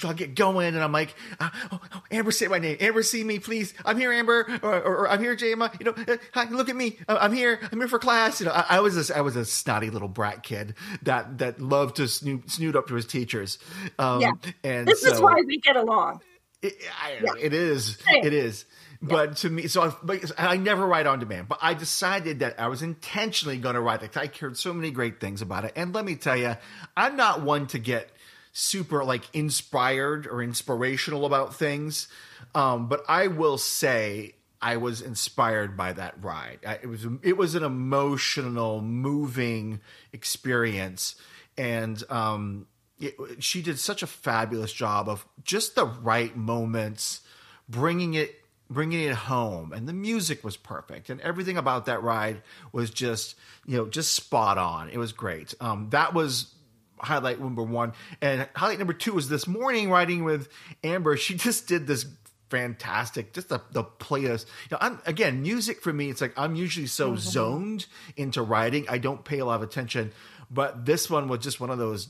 I'll 0.05 0.15
get 0.15 0.35
going, 0.35 0.75
and 0.75 0.83
I'm 0.83 0.93
like, 0.93 1.15
uh, 1.41 1.51
oh, 1.73 1.81
oh, 1.95 2.03
Amber, 2.11 2.31
say 2.31 2.47
my 2.49 2.59
name. 2.59 2.77
Amber, 2.81 3.03
see 3.03 3.23
me, 3.25 3.39
please. 3.39 3.75
I'm 3.85 3.99
here, 3.99 4.13
Amber, 4.13 4.47
or, 4.63 4.75
or, 4.75 4.97
or 5.01 5.09
I'm 5.11 5.21
here, 5.21 5.35
Jama. 5.37 5.71
You 5.79 5.87
know, 5.87 5.95
uh, 6.09 6.17
hi, 6.33 6.49
look 6.51 6.69
at 6.69 6.77
me. 6.77 6.99
Uh, 7.09 7.19
I'm 7.21 7.33
here. 7.33 7.61
I'm 7.73 7.79
here 7.79 7.89
for 7.89 7.99
class. 7.99 8.41
You 8.41 8.47
know, 8.47 8.53
I, 8.53 8.65
I 8.71 8.81
was 8.81 8.95
this. 8.95 9.11
I 9.11 9.21
was 9.21 9.37
a 9.37 9.45
snotty 9.45 9.91
little 9.91 10.09
brat 10.09 10.43
kid 10.43 10.75
that 11.03 11.39
that 11.39 11.61
loved 11.61 11.97
to 11.97 12.09
snoot, 12.09 12.51
snoot 12.51 12.75
up 12.77 12.87
to 12.89 12.95
his 12.95 13.07
teachers. 13.07 13.59
Um, 13.99 14.21
Yeah. 14.21 14.33
and 14.63 14.87
This 14.89 15.03
so, 15.03 15.13
is 15.13 15.21
why 15.21 15.35
we 15.47 15.59
get 15.59 15.74
along. 15.77 16.21
it, 16.63 16.75
I, 17.03 17.19
Yeah. 17.23 17.33
it 17.41 17.53
is. 17.53 17.99
It 18.09 18.33
is. 18.33 18.65
But 19.03 19.37
to 19.39 19.51
me, 19.51 19.67
so 19.67 19.83
I, 19.83 19.95
but 20.03 20.33
I 20.39 20.57
never 20.57 20.87
write 20.87 21.07
on 21.07 21.19
demand. 21.19 21.49
But 21.49 21.59
I 21.61 21.75
decided 21.75 22.39
that 22.39 22.59
I 22.59 22.69
was 22.69 22.81
intentionally 22.81 23.59
going 23.59 23.75
to 23.75 23.81
write 23.81 24.03
it. 24.03 24.17
I 24.17 24.31
heard 24.41 24.57
so 24.57 24.73
many 24.73 24.91
great 24.91 25.21
things 25.21 25.43
about 25.43 25.67
it. 25.67 25.73
And 25.77 25.95
let 25.95 26.07
me 26.07 26.15
tell 26.17 26.37
you, 26.37 26.57
I'm 26.97 27.17
not 27.17 27.43
one 27.43 27.67
to 27.69 27.79
get 27.79 28.11
super 28.53 29.05
like 29.05 29.25
inspired 29.35 30.27
or 30.27 30.43
inspirational 30.43 31.27
about 31.27 31.55
things. 31.55 32.09
Um, 32.55 32.89
but 32.89 33.05
I 33.07 33.27
will 33.27 33.59
say 33.59 34.37
I 34.63 34.79
was 34.79 35.03
inspired 35.03 35.77
by 35.77 35.93
that 35.93 36.15
ride. 36.25 36.61
I, 36.67 36.75
it 36.77 36.87
was 36.87 37.07
it 37.23 37.37
was 37.37 37.55
an 37.55 37.63
emotional, 37.65 38.81
moving 38.81 39.81
experience, 40.15 41.17
and 41.59 42.03
um, 42.09 42.67
it, 43.01 43.43
she 43.43 43.63
did 43.63 43.79
such 43.79 44.03
a 44.03 44.07
fabulous 44.07 44.73
job 44.73 45.09
of 45.09 45.27
just 45.43 45.75
the 45.75 45.87
right 45.87 46.37
moments, 46.37 47.21
bringing 47.69 48.15
it 48.15 48.41
bringing 48.71 49.09
it 49.09 49.15
home, 49.15 49.73
and 49.73 49.89
the 49.89 49.93
music 49.93 50.43
was 50.43 50.57
perfect, 50.57 51.11
and 51.11 51.21
everything 51.21 51.57
about 51.57 51.87
that 51.87 52.03
ride 52.03 52.43
was 52.73 52.91
just 52.91 53.37
you 53.67 53.77
know 53.77 53.87
just 53.87 54.15
spot 54.15 54.59
on. 54.59 54.89
It 54.89 54.99
was 54.99 55.13
great. 55.13 55.55
Um, 55.61 55.89
that 55.91 56.15
was 56.15 56.55
highlight 56.99 57.41
number 57.41 57.63
one, 57.63 57.93
and 58.21 58.49
highlight 58.55 58.79
number 58.79 58.95
two 58.95 59.13
was 59.13 59.29
this 59.29 59.47
morning 59.47 59.91
riding 59.91 60.25
with 60.25 60.49
Amber. 60.83 61.17
She 61.17 61.35
just 61.37 61.67
did 61.67 61.87
this 61.87 62.07
fantastic 62.51 63.33
just 63.33 63.49
the 63.49 63.61
the 63.73 63.83
playlist. 63.83 64.47
You 64.71 64.73
know 64.73 64.79
i'm 64.81 65.01
again 65.07 65.43
music 65.43 65.81
for 65.81 65.93
me 65.93 66.11
it's 66.11 66.21
like 66.21 66.35
i'm 66.37 66.55
usually 66.55 66.87
so 66.87 67.17
zoned 67.17 67.87
into 68.17 68.43
riding. 68.43 68.87
I 68.89 68.99
don't 68.99 69.25
pay 69.25 69.39
a 69.41 69.45
lot 69.45 69.57
of 69.57 69.63
attention. 69.63 70.13
But 70.51 70.85
this 70.85 71.11
one 71.11 71.27
was 71.29 71.41
just 71.41 71.59
one 71.59 71.71
of 71.71 71.79
those 71.79 72.07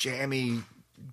jammy 0.00 0.62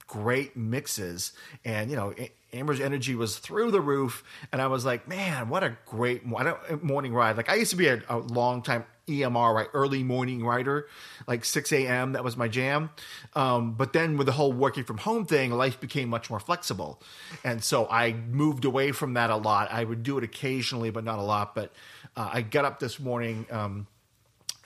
great 0.07 0.55
mixes 0.55 1.33
and 1.65 1.91
you 1.91 1.97
know 1.97 2.13
amber's 2.53 2.79
energy 2.79 3.13
was 3.15 3.37
through 3.37 3.69
the 3.69 3.81
roof 3.81 4.23
and 4.51 4.61
i 4.61 4.67
was 4.67 4.85
like 4.85 5.07
man 5.07 5.49
what 5.49 5.63
a 5.63 5.77
great 5.85 6.23
don't- 6.29 6.83
morning 6.83 7.13
ride 7.13 7.35
like 7.35 7.49
i 7.49 7.55
used 7.55 7.71
to 7.71 7.77
be 7.77 7.87
a, 7.87 8.01
a 8.09 8.17
long 8.17 8.61
time 8.61 8.85
EMR, 9.07 9.55
right? 9.55 9.67
Early 9.73 10.03
morning 10.03 10.45
rider, 10.45 10.87
like 11.27 11.45
6 11.45 11.71
a.m. 11.71 12.11
That 12.11 12.25
was 12.25 12.35
my 12.35 12.49
jam. 12.49 12.89
Um, 13.35 13.73
but 13.73 13.93
then 13.93 14.17
with 14.17 14.27
the 14.27 14.33
whole 14.33 14.51
working 14.51 14.83
from 14.83 14.97
home 14.97 15.25
thing, 15.25 15.51
life 15.51 15.79
became 15.79 16.09
much 16.09 16.29
more 16.29 16.41
flexible. 16.41 17.01
And 17.43 17.63
so 17.63 17.87
I 17.89 18.11
moved 18.11 18.65
away 18.65 18.91
from 18.91 19.13
that 19.13 19.29
a 19.29 19.37
lot. 19.37 19.71
I 19.71 19.85
would 19.85 20.03
do 20.03 20.17
it 20.17 20.25
occasionally, 20.25 20.89
but 20.89 21.05
not 21.05 21.19
a 21.19 21.21
lot. 21.21 21.55
But 21.55 21.71
uh, 22.17 22.29
I 22.33 22.41
got 22.41 22.65
up 22.65 22.79
this 22.79 22.99
morning. 22.99 23.45
Um, 23.49 23.87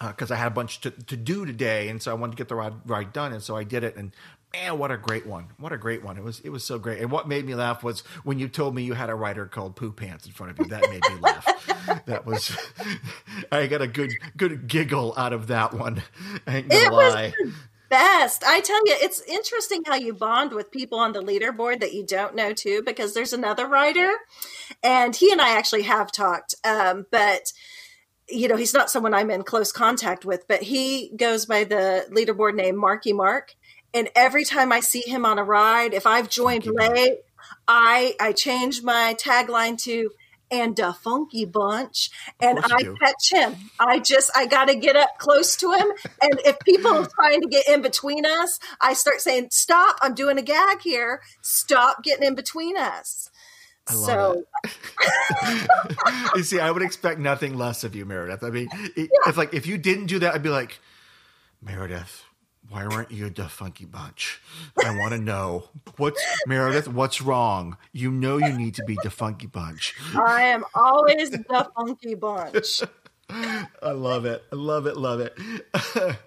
because 0.07 0.31
uh, 0.31 0.35
I 0.35 0.37
had 0.37 0.47
a 0.47 0.51
bunch 0.51 0.81
to, 0.81 0.91
to 0.91 1.17
do 1.17 1.45
today, 1.45 1.89
and 1.89 2.01
so 2.01 2.11
I 2.11 2.13
wanted 2.15 2.31
to 2.33 2.37
get 2.37 2.47
the 2.47 2.55
ride, 2.55 2.73
ride 2.85 3.13
done, 3.13 3.33
and 3.33 3.41
so 3.41 3.55
I 3.55 3.63
did 3.63 3.83
it. 3.83 3.95
And 3.95 4.11
man, 4.53 4.77
what 4.77 4.91
a 4.91 4.97
great 4.97 5.25
one! 5.25 5.47
What 5.57 5.71
a 5.71 5.77
great 5.77 6.03
one! 6.03 6.17
It 6.17 6.23
was 6.23 6.39
it 6.41 6.49
was 6.49 6.63
so 6.63 6.79
great. 6.79 6.99
And 6.99 7.11
what 7.11 7.27
made 7.27 7.45
me 7.45 7.55
laugh 7.55 7.83
was 7.83 8.01
when 8.23 8.39
you 8.39 8.47
told 8.47 8.75
me 8.75 8.83
you 8.83 8.93
had 8.93 9.09
a 9.09 9.15
writer 9.15 9.45
called 9.45 9.75
Poo 9.75 9.91
Pants 9.91 10.25
in 10.25 10.31
front 10.31 10.51
of 10.51 10.59
you. 10.59 10.65
That 10.71 10.89
made 10.89 11.01
me 11.09 11.19
laugh. 11.21 12.03
that 12.05 12.25
was 12.25 12.55
I 13.51 13.67
got 13.67 13.81
a 13.81 13.87
good 13.87 14.11
good 14.37 14.67
giggle 14.67 15.13
out 15.17 15.33
of 15.33 15.47
that 15.47 15.73
one. 15.73 16.01
I 16.47 16.57
ain't 16.57 16.69
gonna 16.69 16.85
it 16.85 16.91
lie. 16.91 17.33
Was 17.43 17.53
best. 17.91 18.43
I 18.47 18.61
tell 18.61 18.87
you, 18.87 18.95
it's 18.99 19.21
interesting 19.23 19.83
how 19.85 19.95
you 19.95 20.13
bond 20.13 20.53
with 20.53 20.71
people 20.71 20.97
on 20.97 21.11
the 21.11 21.19
leaderboard 21.19 21.81
that 21.81 21.93
you 21.93 22.03
don't 22.03 22.33
know 22.33 22.53
too, 22.53 22.81
because 22.83 23.13
there's 23.13 23.33
another 23.33 23.67
writer, 23.67 24.09
and 24.81 25.15
he 25.15 25.31
and 25.31 25.41
I 25.41 25.57
actually 25.57 25.83
have 25.83 26.11
talked, 26.11 26.55
um, 26.63 27.05
but 27.11 27.51
you 28.31 28.47
know, 28.47 28.55
he's 28.55 28.73
not 28.73 28.89
someone 28.89 29.13
I'm 29.13 29.31
in 29.31 29.43
close 29.43 29.71
contact 29.71 30.25
with, 30.25 30.47
but 30.47 30.61
he 30.61 31.11
goes 31.15 31.45
by 31.45 31.63
the 31.63 32.05
leaderboard 32.11 32.55
name 32.55 32.75
Marky 32.75 33.13
Mark. 33.13 33.55
And 33.93 34.09
every 34.15 34.45
time 34.45 34.71
I 34.71 34.79
see 34.79 35.03
him 35.05 35.25
on 35.25 35.37
a 35.37 35.43
ride, 35.43 35.93
if 35.93 36.07
I've 36.07 36.29
joined 36.29 36.65
late, 36.65 37.19
I 37.67 38.15
I 38.19 38.31
change 38.31 38.83
my 38.83 39.15
tagline 39.19 39.77
to 39.83 40.11
and 40.51 40.77
a 40.79 40.93
funky 40.93 41.45
bunch 41.45 42.11
and 42.41 42.59
I 42.61 42.83
catch 42.99 43.31
him. 43.31 43.55
I 43.79 43.99
just 43.99 44.29
I 44.35 44.45
gotta 44.45 44.75
get 44.75 44.95
up 44.95 45.17
close 45.17 45.55
to 45.57 45.71
him. 45.71 45.87
And 46.21 46.39
if 46.45 46.59
people 46.59 46.91
are 46.91 47.07
trying 47.15 47.41
to 47.41 47.47
get 47.47 47.67
in 47.67 47.81
between 47.81 48.25
us, 48.25 48.59
I 48.79 48.93
start 48.93 49.21
saying, 49.21 49.47
Stop, 49.51 49.97
I'm 50.01 50.13
doing 50.13 50.37
a 50.37 50.41
gag 50.41 50.81
here. 50.81 51.21
Stop 51.41 52.03
getting 52.03 52.27
in 52.27 52.35
between 52.35 52.77
us. 52.77 53.30
I 53.91 53.95
love 53.95 54.05
so, 54.05 54.45
it. 54.63 56.31
you 56.35 56.43
see, 56.43 56.59
I 56.59 56.71
would 56.71 56.81
expect 56.81 57.19
nothing 57.19 57.57
less 57.57 57.83
of 57.83 57.95
you, 57.95 58.05
Meredith. 58.05 58.43
I 58.43 58.49
mean, 58.49 58.69
it, 58.73 59.09
yeah. 59.11 59.29
if 59.29 59.37
like 59.37 59.53
if 59.53 59.67
you 59.67 59.77
didn't 59.77 60.05
do 60.05 60.19
that, 60.19 60.33
I'd 60.33 60.43
be 60.43 60.49
like, 60.49 60.79
Meredith, 61.61 62.23
why 62.69 62.87
weren't 62.87 63.11
you 63.11 63.29
the 63.29 63.49
funky 63.49 63.85
bunch? 63.85 64.41
I 64.83 64.97
want 64.97 65.11
to 65.11 65.19
know 65.19 65.65
what's 65.97 66.23
Meredith. 66.47 66.87
What's 66.87 67.21
wrong? 67.21 67.77
You 67.91 68.11
know 68.11 68.37
you 68.37 68.57
need 68.57 68.75
to 68.75 68.83
be 68.85 68.97
the 69.03 69.09
funky 69.09 69.47
bunch. 69.47 69.95
I 70.15 70.43
am 70.43 70.63
always 70.73 71.31
the 71.31 71.69
funky 71.75 72.15
bunch. 72.15 72.81
I 73.29 73.91
love 73.91 74.25
it. 74.25 74.43
I 74.51 74.55
love 74.55 74.85
it. 74.85 74.95
Love 74.97 75.19
it. 75.19 75.37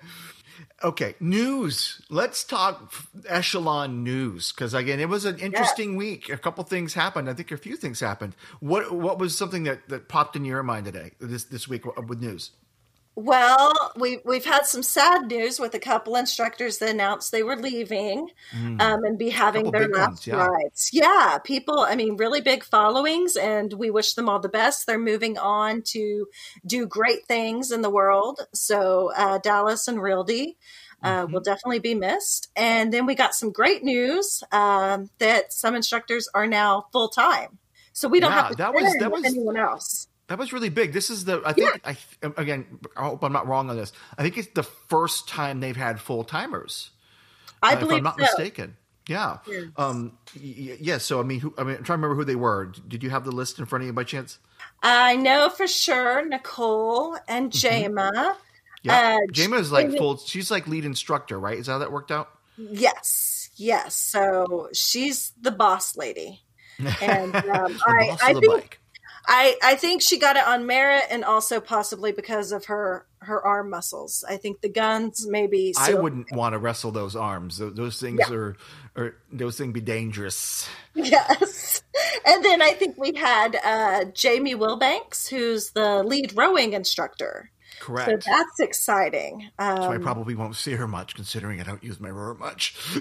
Okay, 0.84 1.14
news. 1.18 2.02
Let's 2.10 2.44
talk 2.44 2.92
echelon 3.26 4.04
news 4.04 4.52
because 4.52 4.74
again, 4.74 5.00
it 5.00 5.08
was 5.08 5.24
an 5.24 5.38
interesting 5.38 5.92
yeah. 5.92 5.98
week. 5.98 6.28
A 6.28 6.36
couple 6.36 6.62
things 6.62 6.92
happened. 6.92 7.30
I 7.30 7.32
think 7.32 7.50
a 7.50 7.56
few 7.56 7.76
things 7.76 8.00
happened. 8.00 8.36
What 8.60 8.92
what 8.92 9.18
was 9.18 9.36
something 9.36 9.62
that, 9.62 9.88
that 9.88 10.08
popped 10.08 10.36
in 10.36 10.44
your 10.44 10.62
mind 10.62 10.84
today 10.84 11.12
this 11.20 11.44
this 11.44 11.66
week 11.66 11.86
uh, 11.86 12.02
with 12.02 12.20
news? 12.20 12.50
Well, 13.16 13.92
we 13.96 14.18
we've 14.24 14.44
had 14.44 14.66
some 14.66 14.82
sad 14.82 15.28
news 15.28 15.60
with 15.60 15.72
a 15.74 15.78
couple 15.78 16.16
instructors 16.16 16.78
that 16.78 16.88
announced 16.88 17.30
they 17.30 17.44
were 17.44 17.56
leaving 17.56 18.28
mm. 18.52 18.80
um, 18.80 19.04
and 19.04 19.16
be 19.16 19.30
having 19.30 19.70
their 19.70 19.86
last 19.88 20.26
yeah. 20.26 20.46
rides. 20.46 20.90
Yeah, 20.92 21.38
people. 21.44 21.78
I 21.78 21.94
mean, 21.94 22.16
really 22.16 22.40
big 22.40 22.64
followings, 22.64 23.36
and 23.36 23.72
we 23.72 23.90
wish 23.90 24.14
them 24.14 24.28
all 24.28 24.40
the 24.40 24.48
best. 24.48 24.86
They're 24.86 24.98
moving 24.98 25.38
on 25.38 25.82
to 25.92 26.26
do 26.66 26.86
great 26.86 27.26
things 27.26 27.70
in 27.70 27.82
the 27.82 27.90
world. 27.90 28.40
So 28.52 29.12
uh, 29.16 29.38
Dallas 29.38 29.86
and 29.86 30.02
Realty 30.02 30.56
uh, 31.04 31.22
mm-hmm. 31.22 31.32
will 31.32 31.40
definitely 31.40 31.78
be 31.78 31.94
missed. 31.94 32.48
And 32.56 32.92
then 32.92 33.06
we 33.06 33.14
got 33.14 33.34
some 33.34 33.52
great 33.52 33.84
news 33.84 34.42
um, 34.50 35.10
that 35.18 35.52
some 35.52 35.76
instructors 35.76 36.28
are 36.34 36.46
now 36.46 36.86
full 36.90 37.10
time. 37.10 37.58
So 37.92 38.08
we 38.08 38.18
don't 38.18 38.32
yeah, 38.32 38.42
have 38.42 38.50
to 38.50 38.56
that 38.56 38.74
was, 38.74 38.96
that 38.98 39.12
was, 39.12 39.24
anyone 39.24 39.56
else. 39.56 40.08
That 40.28 40.38
was 40.38 40.52
really 40.52 40.70
big. 40.70 40.92
This 40.92 41.10
is 41.10 41.24
the 41.26 41.42
I 41.44 41.52
think 41.52 41.80
yeah. 41.84 41.94
I 42.22 42.32
again 42.40 42.78
I 42.96 43.04
hope 43.04 43.22
I'm 43.22 43.32
not 43.32 43.46
wrong 43.46 43.68
on 43.70 43.76
this. 43.76 43.92
I 44.16 44.22
think 44.22 44.38
it's 44.38 44.48
the 44.54 44.62
first 44.62 45.28
time 45.28 45.60
they've 45.60 45.76
had 45.76 46.00
full 46.00 46.24
timers. 46.24 46.90
I 47.62 47.74
uh, 47.74 47.80
believe 47.80 47.92
if 47.92 47.98
I'm 47.98 48.04
not 48.04 48.16
so. 48.16 48.22
mistaken. 48.22 48.76
Yeah. 49.06 49.38
Yes. 49.46 49.64
Um. 49.76 50.18
Yes. 50.34 50.78
Yeah, 50.80 50.98
so 50.98 51.20
I 51.20 51.24
mean, 51.24 51.40
who, 51.40 51.54
I 51.58 51.64
mean, 51.64 51.76
I'm 51.76 51.84
trying 51.84 51.98
to 51.98 52.02
remember 52.02 52.14
who 52.14 52.24
they 52.24 52.36
were. 52.36 52.72
Did 52.88 53.02
you 53.02 53.10
have 53.10 53.24
the 53.24 53.32
list 53.32 53.58
in 53.58 53.66
front 53.66 53.82
of 53.82 53.86
you 53.86 53.92
by 53.92 54.04
chance? 54.04 54.38
I 54.82 55.16
know 55.16 55.50
for 55.50 55.66
sure 55.66 56.24
Nicole 56.26 57.16
and 57.28 57.52
Jama. 57.52 58.10
Mm-hmm. 58.14 58.38
Yeah, 58.82 59.18
uh, 59.18 59.32
Jama 59.32 59.56
is 59.56 59.72
like 59.72 59.96
full. 59.96 60.18
She's 60.18 60.50
like 60.50 60.66
lead 60.66 60.84
instructor, 60.84 61.38
right? 61.38 61.58
Is 61.58 61.66
that 61.66 61.72
how 61.72 61.78
that 61.78 61.92
worked 61.92 62.10
out? 62.10 62.30
Yes, 62.56 63.50
yes. 63.56 63.94
So 63.94 64.68
she's 64.72 65.32
the 65.40 65.50
boss 65.50 65.96
lady, 65.96 66.42
and 67.02 67.34
um, 67.34 67.78
I, 67.86 68.16
I 68.22 68.32
think 68.34 68.46
bike. 68.46 68.80
I 69.26 69.56
I 69.62 69.76
think 69.76 70.02
she 70.02 70.18
got 70.18 70.36
it 70.36 70.46
on 70.46 70.66
merit, 70.66 71.04
and 71.10 71.24
also 71.24 71.60
possibly 71.60 72.12
because 72.12 72.52
of 72.52 72.66
her 72.66 73.06
her 73.20 73.44
arm 73.44 73.70
muscles. 73.70 74.24
I 74.28 74.36
think 74.36 74.60
the 74.60 74.68
guns 74.68 75.26
maybe. 75.26 75.72
I 75.78 75.94
wouldn't 75.94 76.32
want 76.32 76.52
to 76.52 76.58
wrestle 76.58 76.90
those 76.90 77.16
arms. 77.16 77.58
Those 77.58 77.98
things 77.98 78.20
yeah. 78.20 78.34
are, 78.34 78.56
are 78.96 79.16
those 79.32 79.56
things 79.56 79.72
be 79.72 79.80
dangerous. 79.80 80.68
Yes, 80.94 81.82
and 82.26 82.44
then 82.44 82.62
I 82.62 82.72
think 82.72 82.96
we 82.98 83.14
had 83.14 83.56
uh, 83.64 84.04
Jamie 84.12 84.54
Wilbanks, 84.54 85.28
who's 85.28 85.70
the 85.70 86.02
lead 86.02 86.36
rowing 86.36 86.72
instructor. 86.72 87.50
Correct. 87.80 88.24
So 88.24 88.30
that's 88.30 88.60
exciting. 88.60 89.50
Um, 89.58 89.76
so 89.76 89.92
I 89.92 89.98
probably 89.98 90.34
won't 90.34 90.56
see 90.56 90.72
her 90.72 90.88
much, 90.88 91.14
considering 91.14 91.60
I 91.60 91.64
don't 91.64 91.82
use 91.82 92.00
my 92.00 92.10
rower 92.10 92.34
much. 92.34 92.76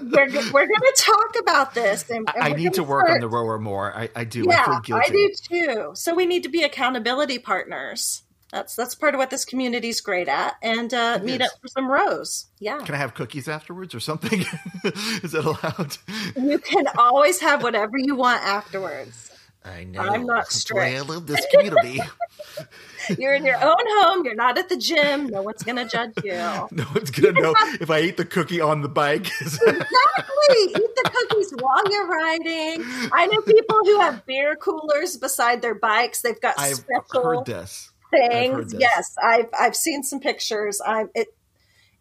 we're 0.00 0.26
we're 0.52 0.66
going 0.66 0.68
to 0.68 0.94
talk 0.96 1.36
about 1.40 1.74
this. 1.74 2.08
And, 2.10 2.28
and 2.34 2.42
I 2.42 2.52
need 2.52 2.74
to 2.74 2.84
work 2.84 3.06
start... 3.06 3.16
on 3.16 3.20
the 3.20 3.28
rower 3.28 3.58
more. 3.58 3.96
I, 3.96 4.10
I 4.14 4.24
do. 4.24 4.44
Yeah, 4.48 4.64
I, 4.66 4.94
I 4.94 5.08
do 5.08 5.30
too. 5.48 5.90
So 5.94 6.14
we 6.14 6.26
need 6.26 6.42
to 6.44 6.48
be 6.48 6.62
accountability 6.62 7.38
partners. 7.38 8.22
That's 8.54 8.76
that's 8.76 8.94
part 8.94 9.14
of 9.14 9.18
what 9.18 9.30
this 9.30 9.44
community 9.44 9.88
is 9.88 10.00
great 10.00 10.28
at, 10.28 10.54
and 10.62 10.94
uh, 10.94 11.18
meet 11.20 11.40
is. 11.40 11.48
up 11.48 11.60
for 11.60 11.66
some 11.66 11.90
rows. 11.90 12.46
Yeah. 12.60 12.78
Can 12.78 12.94
I 12.94 12.98
have 12.98 13.14
cookies 13.14 13.48
afterwards 13.48 13.96
or 13.96 14.00
something? 14.00 14.40
is 14.84 15.32
that 15.32 15.44
allowed? 15.44 15.96
You 16.36 16.60
can 16.60 16.86
always 16.96 17.40
have 17.40 17.64
whatever 17.64 17.98
you 17.98 18.14
want 18.14 18.44
afterwards. 18.44 19.33
I 19.64 19.84
know. 19.90 20.00
I'm 20.00 20.26
not 20.26 20.46
strict. 20.52 20.96
I 20.96 21.00
love 21.00 21.26
this 21.26 21.44
community. 21.50 22.00
you're 23.18 23.34
in 23.34 23.44
your 23.44 23.56
own 23.56 23.76
home. 23.78 24.24
You're 24.24 24.34
not 24.34 24.58
at 24.58 24.68
the 24.68 24.76
gym. 24.76 25.26
No 25.26 25.42
one's 25.42 25.62
going 25.62 25.76
to 25.76 25.86
judge 25.86 26.12
you. 26.22 26.34
no 26.34 26.84
one's 26.94 27.10
going 27.10 27.34
to 27.34 27.40
know 27.40 27.54
have... 27.54 27.80
if 27.80 27.90
I 27.90 28.00
eat 28.00 28.16
the 28.16 28.24
cookie 28.24 28.60
on 28.60 28.82
the 28.82 28.88
bike. 28.88 29.26
exactly. 29.40 29.74
Eat 30.50 30.74
the 30.74 31.10
cookies 31.12 31.52
while 31.58 31.82
you're 31.90 32.06
riding. 32.06 32.84
I 33.12 33.26
know 33.26 33.40
people 33.40 33.78
who 33.84 34.00
have 34.00 34.24
beer 34.26 34.56
coolers 34.56 35.16
beside 35.16 35.62
their 35.62 35.74
bikes. 35.74 36.22
They've 36.22 36.40
got 36.40 36.58
I've 36.58 36.76
special 36.76 37.22
heard 37.22 37.46
this. 37.46 37.92
things. 38.10 38.72
This. 38.72 38.80
Yes, 38.80 39.14
I've 39.22 39.48
I've 39.58 39.76
seen 39.76 40.02
some 40.02 40.20
pictures. 40.20 40.80
I'm 40.84 41.08
it. 41.14 41.28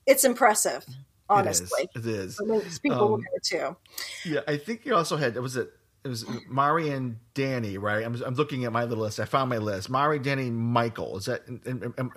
It's 0.06 0.26
impressive. 0.26 0.86
Honestly, 1.30 1.90
it 1.96 2.06
is. 2.06 2.40
It 2.40 2.50
is. 2.50 2.80
people 2.80 3.02
um, 3.02 3.12
will 3.12 3.22
too. 3.42 3.78
Yeah, 4.26 4.42
I 4.46 4.58
think 4.58 4.86
you 4.86 4.94
also 4.94 5.16
had. 5.16 5.38
Was 5.38 5.56
it 5.56 5.72
it 6.04 6.08
was 6.10 6.26
Mari 6.48 6.90
and 6.90 7.18
Danny, 7.34 7.78
right? 7.78 8.06
I'm, 8.06 8.22
I'm 8.24 8.36
looking 8.36 8.66
at 8.66 8.74
my 8.74 8.84
little 8.84 9.04
list. 9.04 9.20
I 9.20 9.26
found 9.26 9.50
my 9.50 9.58
list. 9.58 9.90
Mari, 9.90 10.20
Danny, 10.20 10.50
Michael. 10.50 11.18
Is 11.18 11.26
that? 11.26 11.44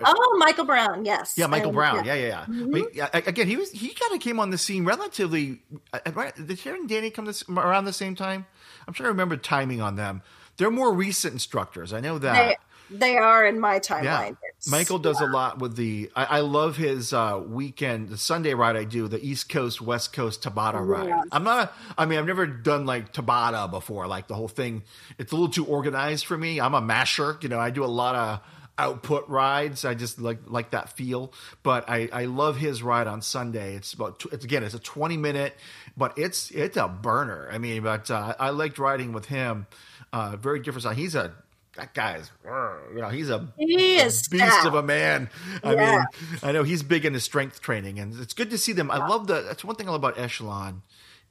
oh, 0.05 0.37
Michael 0.37 0.65
Brown. 0.65 1.05
Yes. 1.05 1.35
Yeah, 1.37 1.47
Michael 1.47 1.69
and, 1.69 1.75
Brown. 1.75 2.05
Yeah, 2.05 2.15
yeah, 2.15 2.27
yeah. 2.27 2.41
Mm-hmm. 2.41 2.71
But, 2.71 2.95
yeah 2.95 3.09
again, 3.13 3.47
he 3.47 3.55
was 3.55 3.71
he 3.71 3.89
kind 3.89 4.13
of 4.13 4.19
came 4.19 4.39
on 4.39 4.49
the 4.49 4.57
scene 4.57 4.83
relatively. 4.83 5.61
Uh, 5.93 5.99
uh, 6.05 6.11
right? 6.11 6.35
Did 6.35 6.59
Sharon 6.59 6.81
and 6.81 6.89
Danny 6.89 7.09
come 7.09 7.25
this, 7.25 7.43
around 7.47 7.85
the 7.85 7.93
same 7.93 8.15
time? 8.15 8.45
I'm 8.87 8.93
trying 8.93 9.05
to 9.05 9.11
remember 9.11 9.37
timing 9.37 9.81
on 9.81 9.95
them. 9.95 10.21
They're 10.57 10.71
more 10.71 10.93
recent 10.93 11.33
instructors. 11.33 11.93
I 11.93 11.99
know 11.99 12.17
that. 12.19 12.57
They, 12.89 12.97
they 12.97 13.17
are 13.17 13.45
in 13.45 13.59
my 13.59 13.79
timeline. 13.79 14.03
Yeah. 14.03 14.46
Michael 14.65 14.97
does 14.97 15.21
yeah. 15.21 15.27
a 15.27 15.29
lot 15.29 15.59
with 15.59 15.75
the. 15.75 16.09
I, 16.15 16.25
I 16.25 16.39
love 16.39 16.77
his 16.77 17.13
uh, 17.13 17.41
weekend, 17.45 18.09
the 18.09 18.17
Sunday 18.17 18.53
ride 18.55 18.75
I 18.75 18.85
do, 18.85 19.07
the 19.07 19.23
East 19.23 19.49
Coast 19.49 19.81
West 19.81 20.13
Coast 20.13 20.41
Tabata 20.41 20.85
ride. 20.85 21.09
Yes. 21.09 21.25
I'm 21.31 21.43
not. 21.43 21.69
A, 21.69 22.01
I 22.01 22.05
mean, 22.05 22.17
I've 22.17 22.25
never 22.25 22.47
done 22.47 22.85
like 22.85 23.13
Tabata 23.13 23.69
before. 23.69 24.07
Like 24.07 24.27
the 24.27 24.33
whole 24.33 24.47
thing, 24.47 24.83
it's 25.19 25.31
a 25.31 25.35
little 25.35 25.51
too 25.51 25.65
organized 25.65 26.25
for 26.25 26.37
me. 26.37 26.59
I'm 26.59 26.73
a 26.73 26.81
masher. 26.81 27.37
You 27.41 27.49
know, 27.49 27.59
I 27.59 27.69
do 27.69 27.83
a 27.83 27.85
lot 27.85 28.15
of 28.15 28.41
output 28.79 29.27
rides. 29.29 29.85
I 29.85 29.93
just 29.93 30.19
like 30.19 30.39
like 30.47 30.71
that 30.71 30.89
feel. 30.89 31.33
But 31.61 31.89
I 31.89 32.09
I 32.11 32.25
love 32.25 32.57
his 32.57 32.81
ride 32.81 33.07
on 33.07 33.21
Sunday. 33.21 33.75
It's 33.75 33.93
about 33.93 34.23
it's 34.31 34.43
again 34.43 34.63
it's 34.63 34.73
a 34.73 34.79
20 34.79 35.17
minute, 35.17 35.55
but 35.95 36.17
it's 36.17 36.49
it's 36.51 36.77
a 36.77 36.87
burner. 36.87 37.47
I 37.51 37.59
mean, 37.59 37.83
but 37.83 38.09
uh, 38.09 38.33
I 38.39 38.49
liked 38.49 38.79
riding 38.79 39.13
with 39.13 39.25
him. 39.25 39.67
Uh, 40.11 40.35
very 40.35 40.59
different. 40.61 40.97
He's 40.97 41.15
a 41.15 41.33
that 41.77 41.93
guy's, 41.93 42.29
you 42.43 43.01
know, 43.01 43.09
he's 43.09 43.29
a, 43.29 43.47
he 43.57 43.97
is 43.97 44.27
a 44.27 44.29
beast 44.31 44.65
of 44.65 44.73
a 44.73 44.83
man. 44.83 45.29
I 45.63 45.73
yeah. 45.73 46.05
mean, 46.21 46.39
I 46.43 46.51
know 46.51 46.63
he's 46.63 46.83
big 46.83 47.05
into 47.05 47.19
strength 47.19 47.61
training, 47.61 47.99
and 47.99 48.19
it's 48.19 48.33
good 48.33 48.49
to 48.49 48.57
see 48.57 48.73
them. 48.73 48.91
I 48.91 48.97
love 49.07 49.27
the. 49.27 49.41
That's 49.43 49.63
one 49.63 49.75
thing 49.75 49.87
I 49.87 49.91
love 49.91 50.03
about 50.03 50.19
Echelon 50.19 50.81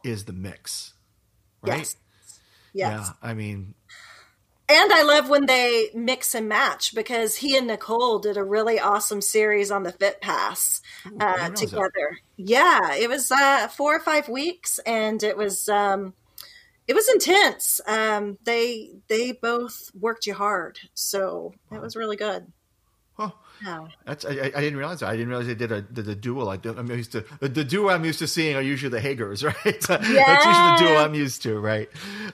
is 0.04 0.24
the 0.24 0.32
mix, 0.32 0.94
right? 1.62 1.78
Yes. 1.78 1.96
yes. 2.72 3.06
Yeah, 3.06 3.12
I 3.22 3.34
mean, 3.34 3.74
And 4.68 4.92
I 4.92 5.02
love 5.02 5.28
when 5.28 5.46
they 5.46 5.90
mix 5.94 6.34
and 6.34 6.48
match 6.48 6.92
because 6.92 7.36
he 7.36 7.56
and 7.56 7.68
Nicole 7.68 8.18
did 8.18 8.36
a 8.36 8.42
really 8.42 8.80
awesome 8.80 9.20
series 9.20 9.70
on 9.70 9.84
the 9.84 9.92
Fit 9.92 10.20
Pass 10.20 10.80
uh, 11.20 11.50
together. 11.50 12.18
Yeah, 12.36 12.94
it 12.94 13.08
was 13.08 13.30
uh, 13.30 13.68
four 13.68 13.94
or 13.94 14.00
five 14.00 14.28
weeks, 14.28 14.80
and 14.80 15.22
it 15.22 15.36
was 15.36 15.68
um, 15.68 16.14
it 16.88 16.94
was 16.94 17.08
intense. 17.08 17.80
Um, 17.86 18.38
they 18.44 18.90
they 19.08 19.32
both 19.32 19.90
worked 19.98 20.26
you 20.26 20.34
hard, 20.34 20.78
so 20.94 21.54
it 21.70 21.80
was 21.80 21.96
really 21.96 22.16
good. 22.16 22.52
Huh. 23.62 23.86
That's 24.04 24.24
I, 24.24 24.52
I, 24.54 24.60
didn't 24.60 24.76
realize 24.76 25.00
that. 25.00 25.08
I 25.08 25.12
didn't 25.12 25.28
realize 25.28 25.46
they 25.46 25.54
did 25.54 25.72
a 25.72 25.80
did 25.80 26.08
a 26.08 26.14
duo 26.14 26.44
like 26.44 26.64
I'm 26.66 26.90
used 26.90 27.12
to 27.12 27.24
the, 27.40 27.48
the 27.48 27.64
duo 27.64 27.88
I'm 27.88 28.04
used 28.04 28.18
to 28.18 28.26
seeing 28.26 28.54
are 28.54 28.62
usually 28.62 28.90
the 28.90 29.00
Hagers, 29.00 29.42
right? 29.64 29.88
Yeah. 29.88 30.24
That's 30.26 30.46
usually 30.46 30.70
the 30.70 30.94
duo 30.94 31.04
I'm 31.04 31.14
used 31.14 31.42
to, 31.42 31.58
right? 31.58 31.88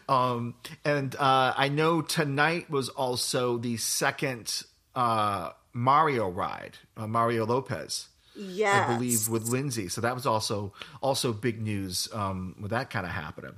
Um, 0.08 0.54
and 0.84 1.14
uh, 1.14 1.54
I 1.56 1.68
know 1.68 2.02
tonight 2.02 2.70
was 2.70 2.88
also 2.88 3.58
the 3.58 3.76
second 3.76 4.64
uh, 4.94 5.50
Mario 5.72 6.28
ride, 6.28 6.78
uh, 6.96 7.06
Mario 7.06 7.46
Lopez. 7.46 8.08
Yeah, 8.34 8.86
I 8.88 8.94
believe 8.94 9.28
with 9.28 9.48
Lindsay. 9.48 9.88
So 9.88 10.00
that 10.00 10.14
was 10.14 10.26
also 10.26 10.72
also 11.00 11.32
big 11.32 11.60
news 11.60 12.08
um, 12.12 12.56
with 12.60 12.72
that 12.72 12.90
kind 12.90 13.06
of 13.06 13.12
happening. 13.12 13.54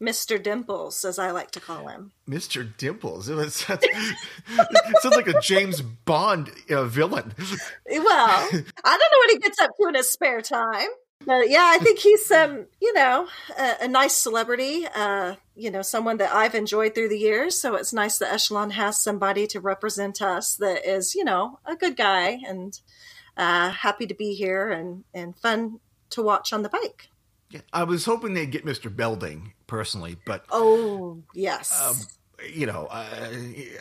Mr. 0.00 0.42
Dimples, 0.42 1.04
as 1.04 1.18
I 1.18 1.30
like 1.30 1.50
to 1.52 1.60
call 1.60 1.88
him. 1.88 2.12
Mr. 2.28 2.66
Dimples. 2.78 3.28
It 3.28 3.34
was, 3.34 3.54
sounds 5.00 5.16
like 5.16 5.28
a 5.28 5.40
James 5.40 5.82
Bond 5.82 6.50
uh, 6.70 6.84
villain. 6.84 7.34
Well, 7.38 8.04
I 8.08 8.48
don't 8.50 8.64
know 8.84 9.18
what 9.18 9.30
he 9.30 9.38
gets 9.38 9.60
up 9.60 9.70
to 9.78 9.88
in 9.88 9.94
his 9.94 10.08
spare 10.08 10.40
time. 10.40 10.88
But 11.26 11.50
yeah, 11.50 11.64
I 11.66 11.78
think 11.78 11.98
he's 11.98 12.30
um, 12.30 12.66
you 12.80 12.94
know, 12.94 13.28
a, 13.58 13.74
a 13.82 13.88
nice 13.88 14.14
celebrity, 14.14 14.86
uh, 14.94 15.34
you 15.54 15.70
know, 15.70 15.82
someone 15.82 16.16
that 16.16 16.34
I've 16.34 16.54
enjoyed 16.54 16.94
through 16.94 17.10
the 17.10 17.18
years. 17.18 17.60
So 17.60 17.74
it's 17.74 17.92
nice 17.92 18.18
that 18.18 18.32
Echelon 18.32 18.70
has 18.70 18.98
somebody 18.98 19.46
to 19.48 19.60
represent 19.60 20.22
us 20.22 20.56
that 20.56 20.88
is, 20.88 21.14
you 21.14 21.24
know, 21.24 21.58
a 21.66 21.76
good 21.76 21.96
guy 21.96 22.38
and 22.46 22.80
uh, 23.36 23.70
happy 23.70 24.06
to 24.06 24.14
be 24.14 24.34
here 24.34 24.70
and, 24.70 25.04
and 25.12 25.36
fun 25.36 25.80
to 26.10 26.22
watch 26.22 26.54
on 26.54 26.62
the 26.62 26.70
bike. 26.70 27.08
Yeah, 27.50 27.60
I 27.72 27.84
was 27.84 28.04
hoping 28.04 28.34
they'd 28.34 28.50
get 28.50 28.64
Mr. 28.64 28.94
Belding 28.94 29.52
personally, 29.66 30.16
but 30.24 30.44
oh 30.50 31.22
yes, 31.34 31.80
um, 31.82 31.96
you 32.52 32.66
know, 32.66 32.86
uh, 32.90 33.28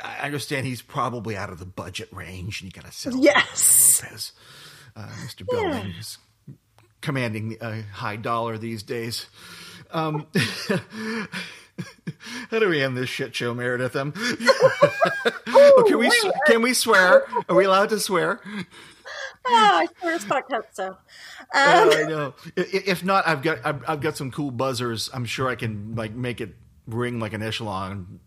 I 0.03 0.25
understand 0.25 0.65
he's 0.65 0.81
probably 0.81 1.37
out 1.37 1.51
of 1.51 1.59
the 1.59 1.65
budget 1.65 2.09
range, 2.11 2.61
and 2.61 2.73
you 2.73 2.81
got 2.81 2.89
to 2.89 2.95
sell 2.95 3.15
yes, 3.15 4.01
Lopez. 4.03 4.31
Uh, 4.95 5.07
Mr. 5.23 5.45
Yeah. 5.51 5.61
Belding 5.71 5.91
is 5.99 6.17
commanding 7.01 7.57
a 7.61 7.81
high 7.81 8.15
dollar 8.15 8.57
these 8.57 8.83
days. 8.83 9.27
Um, 9.91 10.27
how 12.51 12.59
do 12.59 12.69
we 12.69 12.81
end 12.81 12.97
this 12.97 13.09
shit 13.09 13.35
show, 13.35 13.53
Meredith? 13.53 13.95
Um, 13.95 14.13
oh, 15.47 15.85
can 15.87 15.97
we 15.97 16.11
can 16.47 16.61
we 16.61 16.73
swear? 16.73 17.25
Are 17.47 17.55
we 17.55 17.65
allowed 17.65 17.89
to 17.89 17.99
swear? 17.99 18.41
Oh, 19.49 19.87
I 20.03 20.13
it's 20.13 20.25
podcast, 20.25 20.63
so. 20.73 20.87
Um, 20.87 20.97
I 21.53 22.05
know. 22.07 22.33
If 22.55 23.03
not, 23.03 23.27
I've 23.27 23.41
got 23.41 23.59
I've, 23.65 23.83
I've, 23.87 24.01
got 24.01 24.17
some 24.17 24.31
cool 24.31 24.51
buzzers. 24.51 25.09
I'm 25.13 25.25
sure 25.25 25.49
I 25.49 25.55
can 25.55 25.95
like 25.95 26.13
make 26.13 26.41
it 26.41 26.55
ring 26.87 27.19
like 27.19 27.33
an 27.33 27.41
echelon. 27.41 28.19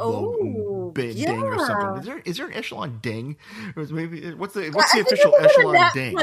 Oh, 0.00 0.92
yeah. 0.96 1.12
ding 1.12 1.42
or 1.42 1.58
something. 1.64 2.00
Is 2.00 2.06
there 2.06 2.18
is 2.24 2.36
there 2.38 2.46
an 2.48 2.54
echelon 2.54 2.98
ding? 3.00 3.36
Or 3.76 3.84
maybe 3.84 4.34
what's 4.34 4.54
the 4.54 4.70
what's 4.70 4.92
the 4.92 5.00
official 5.00 5.34
echelon 5.38 5.90
ding? 5.94 6.18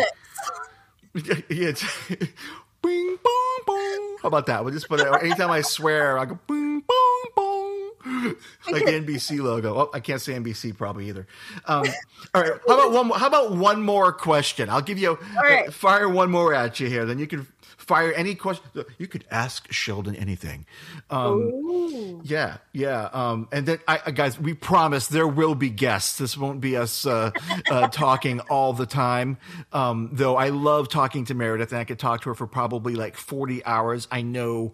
yeah, 1.14 1.36
it's 1.50 1.84
bing 2.82 3.18
bong 3.24 3.60
bong. 3.66 4.18
How 4.22 4.28
about 4.28 4.46
that? 4.48 4.64
We'll 4.64 4.74
just 4.74 4.90
put 4.90 5.00
it. 5.00 5.08
Anytime 5.22 5.52
I 5.52 5.62
swear, 5.62 6.18
I 6.18 6.26
go 6.26 6.40
bing 6.48 6.82
bong 6.82 7.24
bong, 7.36 7.61
like 8.72 8.86
the 8.86 8.92
NBC 8.92 9.42
logo. 9.42 9.76
Oh, 9.76 9.90
I 9.94 10.00
can't 10.00 10.22
say 10.22 10.34
NBC 10.34 10.76
probably 10.78 11.10
either. 11.10 11.28
Um, 11.66 11.86
all 12.34 12.42
right. 12.42 12.54
How 12.68 12.74
about 12.74 12.92
one? 12.92 13.10
How 13.20 13.28
about 13.28 13.52
one 13.52 13.84
more 13.84 14.12
question? 14.12 14.70
I'll 14.70 14.82
give 14.82 14.98
you. 14.98 15.18
Right. 15.36 15.68
Uh, 15.68 15.72
fire 15.72 16.10
one 16.10 16.32
more 16.32 16.54
at 16.54 16.80
you 16.80 16.88
here. 16.88 17.06
Then 17.06 17.20
you 17.20 17.28
can 17.28 17.48
fire 17.92 18.14
any 18.14 18.36
question. 18.36 18.66
You 18.98 19.08
could 19.08 19.26
ask 19.30 19.72
Sheldon 19.72 20.16
anything. 20.16 20.66
Um, 21.10 22.22
yeah, 22.24 22.58
yeah. 22.72 23.10
Um, 23.12 23.50
and 23.52 23.66
then, 23.66 23.80
I, 23.88 24.12
guys, 24.12 24.40
we 24.40 24.54
promise 24.54 25.08
there 25.08 25.28
will 25.28 25.56
be 25.56 25.70
guests. 25.70 26.18
This 26.18 26.38
won't 26.38 26.62
be 26.62 26.78
us 26.78 27.06
uh, 27.06 27.32
uh, 27.70 27.88
talking 27.92 28.40
all 28.50 28.74
the 28.74 28.86
time. 28.86 29.38
Um, 29.74 30.10
though 30.14 30.38
I 30.38 30.50
love 30.50 30.90
talking 30.90 31.26
to 31.26 31.34
Meredith, 31.34 31.72
and 31.72 31.80
I 31.80 31.84
could 31.84 32.00
talk 32.00 32.22
to 32.22 32.30
her 32.30 32.36
for 32.36 32.48
probably 32.48 32.96
like 32.96 33.18
forty 33.18 33.64
hours. 33.66 34.08
I 34.12 34.22
know 34.22 34.74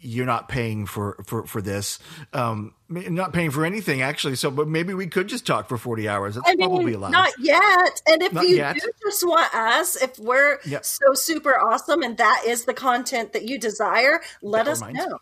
you're 0.00 0.26
not 0.26 0.48
paying 0.48 0.86
for 0.86 1.22
for 1.24 1.46
for 1.46 1.60
this. 1.62 1.98
Um 2.32 2.74
not 2.88 3.32
paying 3.32 3.50
for 3.50 3.64
anything 3.64 4.02
actually. 4.02 4.36
So 4.36 4.50
but 4.50 4.68
maybe 4.68 4.94
we 4.94 5.06
could 5.06 5.28
just 5.28 5.46
talk 5.46 5.68
for 5.68 5.76
40 5.76 6.08
hours. 6.08 6.34
That's 6.34 6.48
I 6.48 6.54
mean, 6.54 6.68
probably 6.68 6.94
allowed. 6.94 7.10
not 7.10 7.32
yet. 7.38 8.02
And 8.06 8.22
if 8.22 8.32
not 8.32 8.48
you 8.48 8.56
yet. 8.56 8.76
do 8.76 8.90
just 9.04 9.26
want 9.26 9.54
us 9.54 9.96
if 9.96 10.18
we're 10.18 10.58
yep. 10.64 10.84
so 10.84 11.14
super 11.14 11.58
awesome 11.58 12.02
and 12.02 12.16
that 12.18 12.44
is 12.46 12.64
the 12.64 12.74
content 12.74 13.32
that 13.32 13.44
you 13.48 13.58
desire 13.58 14.20
let 14.42 14.66
that 14.66 14.72
us 14.72 14.80
know. 14.80 15.18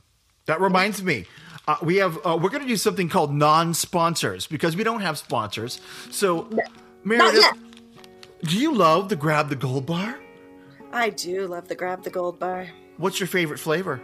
That 0.47 0.61
reminds 0.61 1.03
me 1.03 1.27
uh, 1.69 1.77
we 1.83 1.97
have 1.97 2.19
uh, 2.25 2.39
we're 2.41 2.51
going 2.51 2.63
to 2.63 2.69
do 2.69 2.77
something 2.77 3.09
called 3.09 3.35
non-sponsors 3.35 4.47
because 4.47 4.77
we 4.77 4.85
don't 4.85 5.01
have 5.01 5.19
sponsors. 5.19 5.81
So 6.11 6.49
no, 6.51 6.63
meredith 7.03 7.53
do 8.45 8.59
you 8.59 8.75
love 8.75 9.09
the 9.09 9.17
grab 9.17 9.49
the 9.49 9.57
gold 9.57 9.87
bar? 9.87 10.19
I 10.93 11.11
do 11.11 11.47
love 11.47 11.69
the 11.69 11.75
grab 11.75 12.05
the 12.05 12.11
gold 12.11 12.39
bar. 12.39 12.69
What's 12.97 13.19
your 13.19 13.27
favorite 13.27 13.59
flavor 13.59 14.01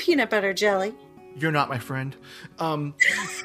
peanut 0.00 0.30
butter 0.30 0.54
jelly. 0.54 0.94
You're 1.36 1.52
not 1.52 1.68
my 1.68 1.78
friend. 1.78 2.16
Um, 2.58 2.94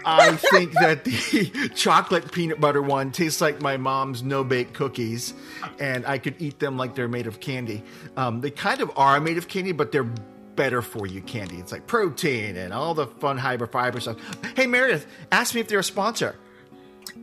I 0.06 0.38
think 0.38 0.72
that 0.74 1.04
the 1.04 1.70
chocolate 1.76 2.32
peanut 2.32 2.60
butter 2.60 2.82
one 2.82 3.12
tastes 3.12 3.42
like 3.42 3.62
my 3.62 3.78
mom's 3.78 4.24
no 4.24 4.44
bake 4.44 4.74
cookies, 4.74 5.34
and 5.80 6.06
I 6.08 6.18
could 6.18 6.42
eat 6.42 6.60
them 6.60 6.78
like 6.78 6.96
they're 6.96 7.10
made 7.10 7.28
of 7.28 7.40
candy. 7.40 7.84
Um, 8.18 8.42
they 8.42 8.50
kind 8.50 8.82
of 8.82 8.92
are 8.96 9.20
made 9.20 9.38
of 9.38 9.48
candy, 9.48 9.74
but 9.74 9.92
they're 9.92 10.10
better 10.56 10.82
for 10.82 11.06
you 11.06 11.22
candy. 11.22 11.58
It's 11.58 11.74
like 11.74 11.86
protein 11.86 12.56
and 12.56 12.74
all 12.74 12.94
the 12.94 13.08
fun 13.08 13.38
fiber 13.38 13.68
fiber 13.68 14.00
stuff. 14.00 14.18
Hey, 14.56 14.66
Meredith, 14.66 15.06
ask 15.32 15.54
me 15.54 15.62
if 15.62 15.68
they're 15.68 15.80
a 15.80 15.84
sponsor. 15.84 16.38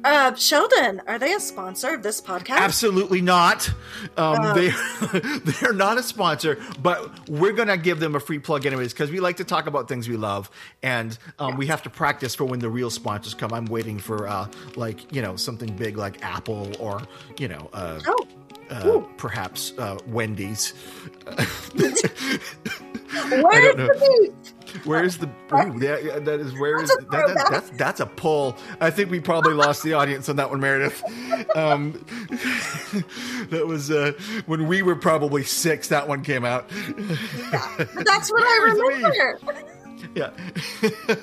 Uh, 0.05 0.35
Sheldon, 0.35 1.01
are 1.07 1.19
they 1.19 1.33
a 1.35 1.41
sponsor 1.41 1.95
of 1.95 2.03
this 2.03 2.21
podcast? 2.21 2.59
Absolutely 2.59 3.21
not. 3.21 3.69
Um, 4.17 4.41
uh, 4.41 4.53
they 4.55 4.71
they're 5.45 5.73
not 5.73 5.99
a 5.99 6.03
sponsor, 6.03 6.59
but 6.83 7.29
we're 7.29 7.53
gonna 7.53 7.77
give 7.77 8.01
them 8.01 8.15
a 8.15 8.21
free 8.21 8.39
plug 8.39 8.67
anyways 8.67 8.93
because 8.93 9.11
we 9.11 9.21
like 9.21 9.37
to 9.37 9.45
talk 9.45 9.67
about 9.67 9.89
things 9.89 10.09
we 10.09 10.17
love, 10.17 10.51
and 10.83 11.17
um, 11.39 11.51
yeah. 11.51 11.57
we 11.57 11.67
have 11.67 11.83
to 11.85 11.91
practice 11.91 12.35
for 12.35 12.45
when 12.45 12.59
the 12.59 12.69
real 12.69 12.91
sponsors 12.91 13.35
come. 13.35 13.53
I'm 13.53 13.67
waiting 13.67 13.99
for 13.99 14.27
uh, 14.27 14.49
like 14.77 15.13
you 15.15 15.23
know 15.23 15.37
something 15.37 15.75
big 15.77 15.97
like 15.97 16.25
Apple 16.25 16.73
or 16.81 17.01
you 17.39 17.49
know 17.49 17.71
uh, 17.73 18.01
oh. 18.07 18.27
Uh, 18.73 19.01
perhaps 19.17 19.73
uh, 19.79 19.99
Wendy's. 20.07 20.75
Where's 23.13 23.77
the 23.77 23.97
meat? 24.01 24.53
Where's 24.85 25.19
the 25.19 25.27
ooh, 25.27 25.79
that, 25.81 26.25
that 26.25 26.41
is 26.41 26.59
where 26.59 26.83
is 26.83 26.89
that, 26.89 27.11
that, 27.11 27.47
that's 27.51 27.71
that's 27.71 28.01
a 28.01 28.07
pull. 28.07 28.57
I 28.81 28.91
think 28.91 29.11
we 29.11 29.21
probably 29.21 29.53
lost 29.53 29.83
the 29.83 29.93
audience 29.93 30.29
on 30.31 30.37
that 30.37 30.49
one, 30.51 30.61
Meredith. 30.61 31.03
Um, 31.55 31.93
that 33.51 33.67
was 33.67 33.91
uh, 33.91 34.13
when 34.47 34.67
we 34.67 34.81
were 34.83 34.97
probably 34.97 35.45
six. 35.45 35.89
That 35.89 36.09
one 36.09 36.23
came 36.23 36.45
out. 36.45 36.71
Yeah, 36.73 37.87
that's 38.05 38.33
what 38.33 38.43
I 38.43 38.73
remember 38.73 39.82
yeah. 40.15 40.31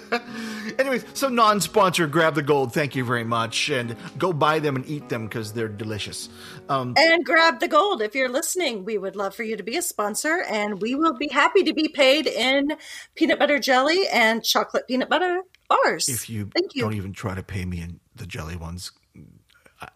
Anyways, 0.79 1.05
so 1.13 1.29
non-sponsor, 1.29 2.07
grab 2.07 2.35
the 2.35 2.41
gold. 2.41 2.73
Thank 2.73 2.95
you 2.95 3.03
very 3.03 3.23
much, 3.23 3.69
and 3.69 3.95
go 4.17 4.33
buy 4.33 4.59
them 4.59 4.75
and 4.75 4.87
eat 4.87 5.09
them 5.09 5.25
because 5.25 5.53
they're 5.53 5.67
delicious. 5.67 6.29
Um, 6.69 6.93
and 6.97 7.23
grab 7.25 7.59
the 7.59 7.67
gold 7.67 8.01
if 8.01 8.15
you're 8.15 8.29
listening. 8.29 8.85
We 8.85 8.97
would 8.97 9.15
love 9.15 9.35
for 9.35 9.43
you 9.43 9.57
to 9.57 9.63
be 9.63 9.77
a 9.77 9.81
sponsor, 9.81 10.43
and 10.49 10.81
we 10.81 10.95
will 10.95 11.13
be 11.13 11.29
happy 11.29 11.63
to 11.63 11.73
be 11.73 11.87
paid 11.87 12.27
in 12.27 12.69
peanut 13.15 13.39
butter 13.39 13.59
jelly 13.59 14.07
and 14.11 14.43
chocolate 14.43 14.87
peanut 14.87 15.09
butter 15.09 15.41
bars. 15.67 16.09
If 16.09 16.29
you, 16.29 16.49
Thank 16.53 16.75
you. 16.75 16.83
don't 16.83 16.93
even 16.93 17.13
try 17.13 17.35
to 17.35 17.43
pay 17.43 17.65
me 17.65 17.81
in 17.81 17.99
the 18.15 18.25
jelly 18.25 18.55
ones, 18.55 18.91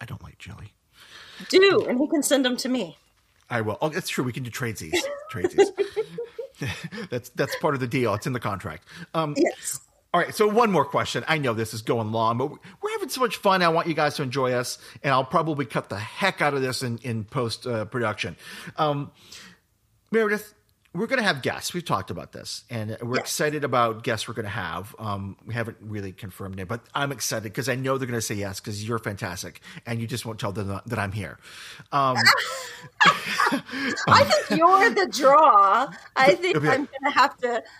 I 0.00 0.04
don't 0.04 0.22
like 0.22 0.38
jelly. 0.38 0.74
Do 1.48 1.84
and 1.88 1.98
he 1.98 2.08
can 2.08 2.22
send 2.22 2.44
them 2.44 2.56
to 2.58 2.68
me. 2.68 2.96
I 3.50 3.60
will. 3.60 3.76
Oh, 3.80 3.88
that's 3.88 4.08
true. 4.08 4.24
We 4.24 4.32
can 4.32 4.42
do 4.42 4.50
tradesies. 4.50 4.96
Tradesies. 5.30 5.66
that's 7.10 7.30
that's 7.30 7.56
part 7.56 7.74
of 7.74 7.80
the 7.80 7.86
deal. 7.86 8.14
It's 8.14 8.26
in 8.26 8.32
the 8.32 8.40
contract. 8.40 8.86
Um, 9.14 9.34
yes. 9.36 9.80
All 10.12 10.20
right, 10.20 10.32
so 10.32 10.46
one 10.46 10.70
more 10.70 10.84
question. 10.84 11.24
I 11.26 11.38
know 11.38 11.54
this 11.54 11.74
is 11.74 11.82
going 11.82 12.12
long, 12.12 12.38
but 12.38 12.48
we're 12.48 12.92
having 12.92 13.08
so 13.08 13.20
much 13.20 13.38
fun. 13.38 13.62
I 13.62 13.68
want 13.70 13.88
you 13.88 13.94
guys 13.94 14.14
to 14.16 14.22
enjoy 14.22 14.52
us, 14.52 14.78
and 15.02 15.12
I'll 15.12 15.24
probably 15.24 15.66
cut 15.66 15.88
the 15.88 15.98
heck 15.98 16.40
out 16.40 16.54
of 16.54 16.62
this 16.62 16.84
in, 16.84 16.98
in 16.98 17.24
post 17.24 17.66
uh, 17.66 17.84
production. 17.86 18.36
Um, 18.76 19.10
Meredith, 20.12 20.54
we're 20.94 21.08
going 21.08 21.18
to 21.18 21.24
have 21.24 21.42
guests. 21.42 21.74
We've 21.74 21.84
talked 21.84 22.10
about 22.10 22.30
this, 22.32 22.62
and 22.70 22.96
we're 23.02 23.16
yes. 23.16 23.24
excited 23.24 23.64
about 23.64 24.04
guests 24.04 24.28
we're 24.28 24.34
going 24.34 24.44
to 24.44 24.50
have. 24.50 24.94
Um, 24.98 25.36
we 25.44 25.52
haven't 25.52 25.76
really 25.80 26.12
confirmed 26.12 26.60
it, 26.60 26.68
but 26.68 26.82
I'm 26.94 27.10
excited 27.10 27.42
because 27.44 27.68
I 27.68 27.74
know 27.74 27.98
they're 27.98 28.06
going 28.06 28.16
to 28.16 28.22
say 28.22 28.36
yes 28.36 28.60
because 28.60 28.86
you're 28.86 29.00
fantastic, 29.00 29.60
and 29.86 30.00
you 30.00 30.06
just 30.06 30.24
won't 30.24 30.38
tell 30.38 30.52
them 30.52 30.80
that 30.86 30.98
I'm 30.98 31.12
here. 31.12 31.38
Um, 31.90 32.16
I 34.08 34.24
think 34.24 34.58
you're 34.60 34.90
the 34.90 35.08
draw. 35.10 35.88
I 36.14 36.34
think 36.36 36.56
Okay. 36.56 36.68
I'm 36.68 36.84
going 36.86 37.04
to 37.04 37.10
have 37.10 37.36
to. 37.38 37.62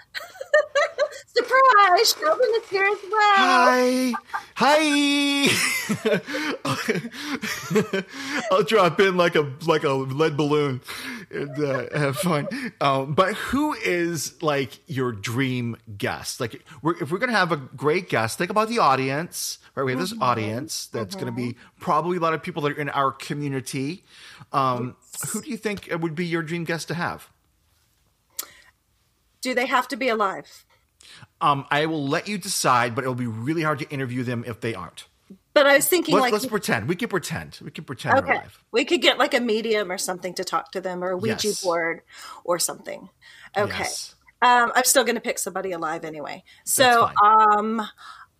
Surprise! 1.37 2.14
Sheldon 2.18 2.48
is 2.62 2.68
here 2.68 2.85
as 2.85 2.98
well. 3.11 3.35
Hi, 3.37 4.12
hi. 4.55 5.48
I'll 8.53 8.62
drop 8.62 9.00
in 9.00 9.16
like 9.16 9.35
a 9.35 9.53
like 9.66 9.83
a 9.83 9.90
lead 9.92 10.37
balloon 10.37 10.81
and 11.31 11.64
uh, 11.64 11.98
have 11.98 12.16
fun. 12.16 12.48
Um, 12.81 13.03
but 13.04 13.34
who 13.34 13.72
is 13.74 14.42
like 14.42 14.78
your 14.86 15.12
dream 15.12 15.76
guest? 15.96 16.40
Like, 16.40 16.62
we're, 16.82 16.96
if 17.02 17.10
we're 17.10 17.18
gonna 17.18 17.32
have 17.32 17.52
a 17.52 17.56
great 17.56 18.08
guest, 18.08 18.38
think 18.38 18.50
about 18.50 18.68
the 18.68 18.78
audience. 18.78 19.58
Right, 19.74 19.82
we 19.84 19.92
have 19.92 20.00
this 20.00 20.14
audience 20.20 20.86
that's 20.86 21.16
going 21.16 21.26
to 21.26 21.32
be 21.32 21.56
probably 21.80 22.18
a 22.18 22.20
lot 22.20 22.32
of 22.32 22.44
people 22.44 22.62
that 22.62 22.72
are 22.72 22.80
in 22.80 22.88
our 22.90 23.10
community. 23.10 24.04
Um, 24.52 24.94
who 25.30 25.42
do 25.42 25.50
you 25.50 25.56
think 25.56 25.88
would 25.90 26.14
be 26.14 26.24
your 26.24 26.42
dream 26.42 26.62
guest 26.62 26.86
to 26.88 26.94
have? 26.94 27.28
Do 29.40 29.52
they 29.52 29.66
have 29.66 29.88
to 29.88 29.96
be 29.96 30.08
alive? 30.08 30.64
Um, 31.40 31.66
I 31.70 31.86
will 31.86 32.06
let 32.06 32.28
you 32.28 32.38
decide, 32.38 32.94
but 32.94 33.02
it'll 33.02 33.16
be 33.16 33.26
really 33.26 33.62
hard 33.62 33.80
to 33.80 33.90
interview 33.90 34.22
them 34.22 34.44
if 34.46 34.60
they 34.60 34.74
aren't. 34.74 35.06
But 35.54 35.66
I 35.66 35.76
was 35.76 35.86
thinking, 35.86 36.14
Let's, 36.14 36.22
like, 36.22 36.32
let's 36.32 36.46
pretend. 36.46 36.88
We 36.88 36.96
can 36.96 37.08
pretend. 37.08 37.60
We 37.62 37.70
can 37.70 37.84
pretend 37.84 38.18
okay, 38.18 38.32
alive. 38.32 38.64
we 38.72 38.84
could 38.84 39.00
get 39.00 39.18
like 39.18 39.34
a 39.34 39.40
medium 39.40 39.90
or 39.90 39.98
something 39.98 40.34
to 40.34 40.44
talk 40.44 40.72
to 40.72 40.80
them, 40.80 41.02
or 41.02 41.10
a 41.10 41.16
Ouija 41.16 41.48
Yes. 41.48 41.62
board 41.62 42.00
or 42.44 42.58
something. 42.58 43.08
Okay. 43.56 43.78
Yes. 43.78 44.16
Um, 44.42 44.72
I'm 44.74 44.84
still 44.84 45.04
going 45.04 45.14
to 45.14 45.20
pick 45.20 45.38
somebody 45.38 45.70
alive 45.72 46.04
anyway. 46.04 46.42
So, 46.64 47.08
um, 47.22 47.80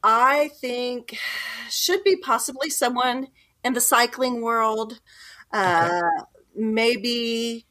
I 0.03 0.51
think 0.61 1.17
should 1.71 2.05
be 2.05 2.17
possibly 2.17 2.69
someone 2.69 3.29
in 3.63 3.73
the 3.73 3.81
cycling 3.81 4.43
world. 4.43 5.01
Uh, 5.53 6.03
Maybe 6.57 7.65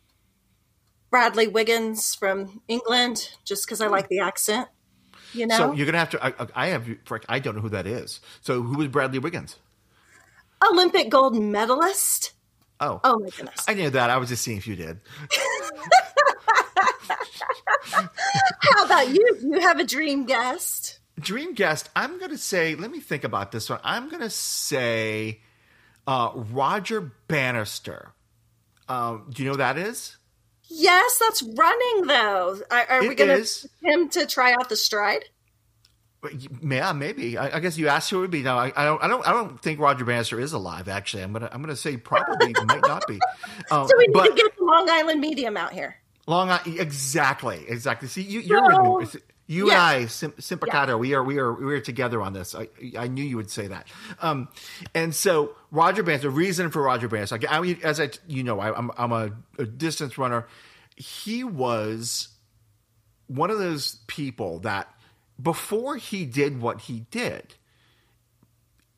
Bradley 1.11 1.47
Wiggins 1.47 2.15
from 2.15 2.61
England, 2.67 3.29
just 3.45 3.65
because 3.65 3.81
I 3.81 3.87
like 3.87 4.07
the 4.07 4.19
accent. 4.19 4.67
You 5.33 5.47
know, 5.47 5.57
So 5.57 5.71
you're 5.73 5.85
gonna 5.85 5.97
have 5.97 6.09
to. 6.11 6.25
I, 6.25 6.33
I 6.55 6.67
have. 6.67 6.87
frick, 7.05 7.25
I 7.29 7.39
don't 7.39 7.55
know 7.55 7.61
who 7.61 7.69
that 7.69 7.87
is. 7.87 8.19
So 8.41 8.61
who 8.61 8.81
is 8.81 8.87
Bradley 8.89 9.19
Wiggins? 9.19 9.57
Olympic 10.71 11.09
gold 11.09 11.35
medalist. 11.35 12.31
Oh, 12.79 12.99
Oh 13.03 13.19
my 13.19 13.29
goodness! 13.29 13.65
I 13.67 13.73
knew 13.73 13.89
that. 13.89 14.09
I 14.09 14.17
was 14.17 14.29
just 14.29 14.43
seeing 14.43 14.57
if 14.57 14.67
you 14.67 14.75
did. 14.75 14.99
How 17.85 18.85
about 18.85 19.09
you? 19.09 19.37
You 19.41 19.59
have 19.61 19.79
a 19.79 19.83
dream 19.83 20.25
guest? 20.25 20.99
Dream 21.19 21.53
guest. 21.53 21.89
I'm 21.95 22.19
gonna 22.19 22.37
say. 22.37 22.75
Let 22.75 22.91
me 22.91 22.99
think 22.99 23.23
about 23.23 23.51
this 23.51 23.69
one. 23.69 23.79
I'm 23.83 24.09
gonna 24.09 24.29
say 24.29 25.41
uh, 26.07 26.31
Roger 26.33 27.11
Bannister. 27.27 28.11
Um, 28.89 29.27
do 29.29 29.43
you 29.43 29.47
know 29.49 29.53
who 29.53 29.57
that 29.59 29.77
is? 29.77 30.17
Yes, 30.69 31.19
that's 31.19 31.43
running 31.43 32.07
though. 32.07 32.59
Are, 32.71 32.85
are 32.89 33.01
we 33.01 33.15
going 33.15 33.43
to 33.43 33.69
him 33.81 34.09
to 34.09 34.25
try 34.25 34.53
out 34.53 34.69
the 34.69 34.75
stride? 34.75 35.25
Yeah, 36.61 36.93
maybe. 36.93 37.37
I, 37.37 37.57
I 37.57 37.59
guess 37.59 37.77
you 37.77 37.89
asked 37.89 38.09
who 38.09 38.19
it 38.19 38.21
would 38.21 38.31
be. 38.31 38.43
No, 38.43 38.57
I, 38.57 38.71
I 38.75 38.85
don't. 38.85 39.03
I 39.03 39.07
don't. 39.09 39.27
I 39.27 39.33
don't 39.33 39.61
think 39.61 39.79
Roger 39.79 40.05
Bannister 40.05 40.39
is 40.39 40.53
alive. 40.53 40.87
Actually, 40.87 41.23
I'm 41.23 41.33
gonna. 41.33 41.49
I'm 41.51 41.61
gonna 41.61 41.75
say 41.75 41.97
probably 41.97 42.53
might 42.65 42.81
not 42.81 43.05
be. 43.07 43.19
Um, 43.69 43.87
So 43.89 43.97
we 43.97 44.07
need 44.07 44.13
but 44.13 44.27
to 44.27 44.33
get 44.33 44.57
the 44.57 44.63
Long 44.63 44.89
Island 44.89 45.19
medium 45.19 45.57
out 45.57 45.73
here. 45.73 45.97
Long 46.25 46.49
Island, 46.49 46.79
exactly, 46.79 47.65
exactly. 47.67 48.07
See, 48.07 48.21
you, 48.21 48.39
you're 48.39 48.71
No. 48.71 48.93
with 48.99 49.15
me. 49.15 49.21
You 49.45 49.67
Yeah. 49.67 49.73
and 49.73 50.03
I, 50.03 50.05
sim- 50.07 50.33
simpatico. 50.39 50.97
We 50.97 51.13
are, 51.13 51.23
we 51.23 51.37
are, 51.37 51.51
we 51.53 51.73
are 51.75 51.81
together 51.81 52.21
on 52.21 52.31
this. 52.33 52.55
I, 52.55 52.69
I 52.97 53.07
knew 53.07 53.23
you 53.23 53.35
would 53.37 53.49
say 53.51 53.67
that. 53.67 53.87
Um, 54.21 54.47
and 54.95 55.13
so 55.13 55.55
Roger 55.71 56.01
Bannister. 56.03 56.29
The 56.29 56.33
reason 56.35 56.71
for 56.71 56.81
Roger 56.81 57.07
Bannister, 57.09 57.35
like, 57.35 57.51
I 57.51 57.59
mean, 57.59 57.79
as 57.83 57.99
I, 57.99 58.09
you 58.27 58.43
know, 58.43 58.59
I, 58.59 58.73
I'm, 58.75 58.89
I'm 58.97 59.11
a, 59.11 59.31
a 59.59 59.65
distance 59.65 60.17
runner. 60.17 60.47
He 60.95 61.43
was 61.43 62.29
one 63.27 63.49
of 63.49 63.57
those 63.59 63.97
people 64.07 64.59
that 64.59 64.87
before 65.41 65.97
he 65.97 66.25
did 66.25 66.61
what 66.61 66.81
he 66.81 67.05
did, 67.11 67.55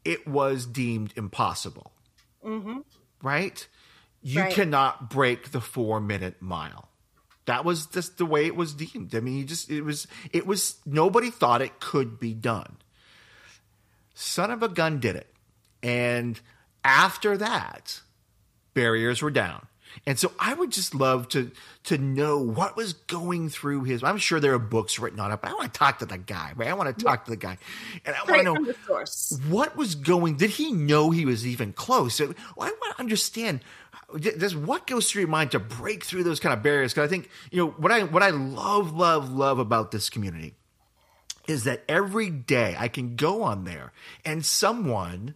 it 0.04 0.28
was 0.28 0.66
deemed 0.68 1.12
impossible. 1.16 1.92
Right? 3.24 3.68
You 4.22 4.42
Right. 4.42 4.54
cannot 4.54 5.10
break 5.10 5.52
the 5.52 5.62
four 5.62 6.00
minute 6.00 6.42
mile. 6.42 6.90
That 7.46 7.64
was 7.64 7.86
just 7.86 8.18
the 8.18 8.26
way 8.26 8.46
it 8.46 8.56
was 8.56 8.74
deemed. 8.74 9.14
I 9.14 9.20
mean, 9.20 9.38
you 9.38 9.44
just 9.44 9.70
it 9.70 9.82
was 9.82 10.08
it 10.32 10.48
was 10.48 10.78
nobody 10.86 11.30
thought 11.30 11.62
it 11.62 11.80
could 11.80 12.20
be 12.20 12.34
done. 12.34 12.78
Son 14.14 14.50
of 14.50 14.64
a 14.64 14.70
gun 14.70 15.00
did 15.00 15.16
it. 15.16 15.28
And 15.84 16.40
after 16.84 17.38
that, 17.38 18.02
barriers 18.74 19.22
were 19.22 19.32
down. 19.32 19.68
And 20.06 20.20
so 20.20 20.32
I 20.40 20.54
would 20.54 20.72
just 20.72 20.94
love 20.94 21.30
to 21.30 21.52
to 21.86 21.98
know 21.98 22.40
what 22.40 22.76
was 22.76 22.94
going 22.94 23.50
through 23.50 23.84
his. 23.84 24.04
I'm 24.04 24.18
sure 24.18 24.40
there 24.40 24.54
are 24.54 24.60
books 24.60 25.00
written 25.00 25.20
on 25.20 25.32
it, 25.32 25.40
but 25.42 25.52
I 25.52 25.54
want 25.54 25.74
to 25.74 25.78
talk 25.78 26.00
to 26.00 26.06
the 26.06 26.18
guy. 26.18 26.52
Right? 26.56 26.68
I 26.68 26.74
want 26.74 26.98
to 26.98 27.06
talk 27.06 27.26
to 27.26 27.32
the 27.32 27.38
guy, 27.38 27.58
and 28.06 28.16
I 28.16 28.24
want 28.30 28.38
to 28.40 28.44
know 28.44 28.66
the 28.66 28.76
source. 28.86 29.40
what 29.48 29.76
was 29.76 29.96
going. 29.96 30.36
Did 30.36 30.50
he 30.50 30.72
know 30.72 31.12
he 31.12 31.26
was 31.26 31.48
even 31.48 31.74
close? 31.74 32.20
I 32.20 32.26
want 32.56 32.76
to 32.82 33.00
understand. 33.00 33.62
Does 34.20 34.56
what 34.56 34.88
goes 34.88 35.10
through 35.10 35.22
your 35.22 35.30
mind 35.30 35.52
to 35.52 35.60
break 35.60 36.04
through 36.04 36.24
those 36.24 36.40
kind 36.40 36.54
of 36.54 36.62
barriers? 36.62 36.94
Because 36.94 37.08
I 37.08 37.10
think 37.10 37.30
you 37.52 37.58
know 37.60 37.72
what 37.72 37.92
I 37.92 38.04
what 38.04 38.24
I 38.24 38.30
love, 38.30 38.94
love, 38.94 39.32
love 39.32 39.60
about 39.60 39.92
this 39.92 40.10
community 40.10 40.56
is 41.48 41.64
that 41.66 41.84
every 41.88 42.30
day 42.30 42.76
I 42.78 42.88
can 42.88 43.16
go 43.16 43.44
on 43.44 43.66
there 43.66 43.92
and 44.24 44.46
someone 44.46 45.36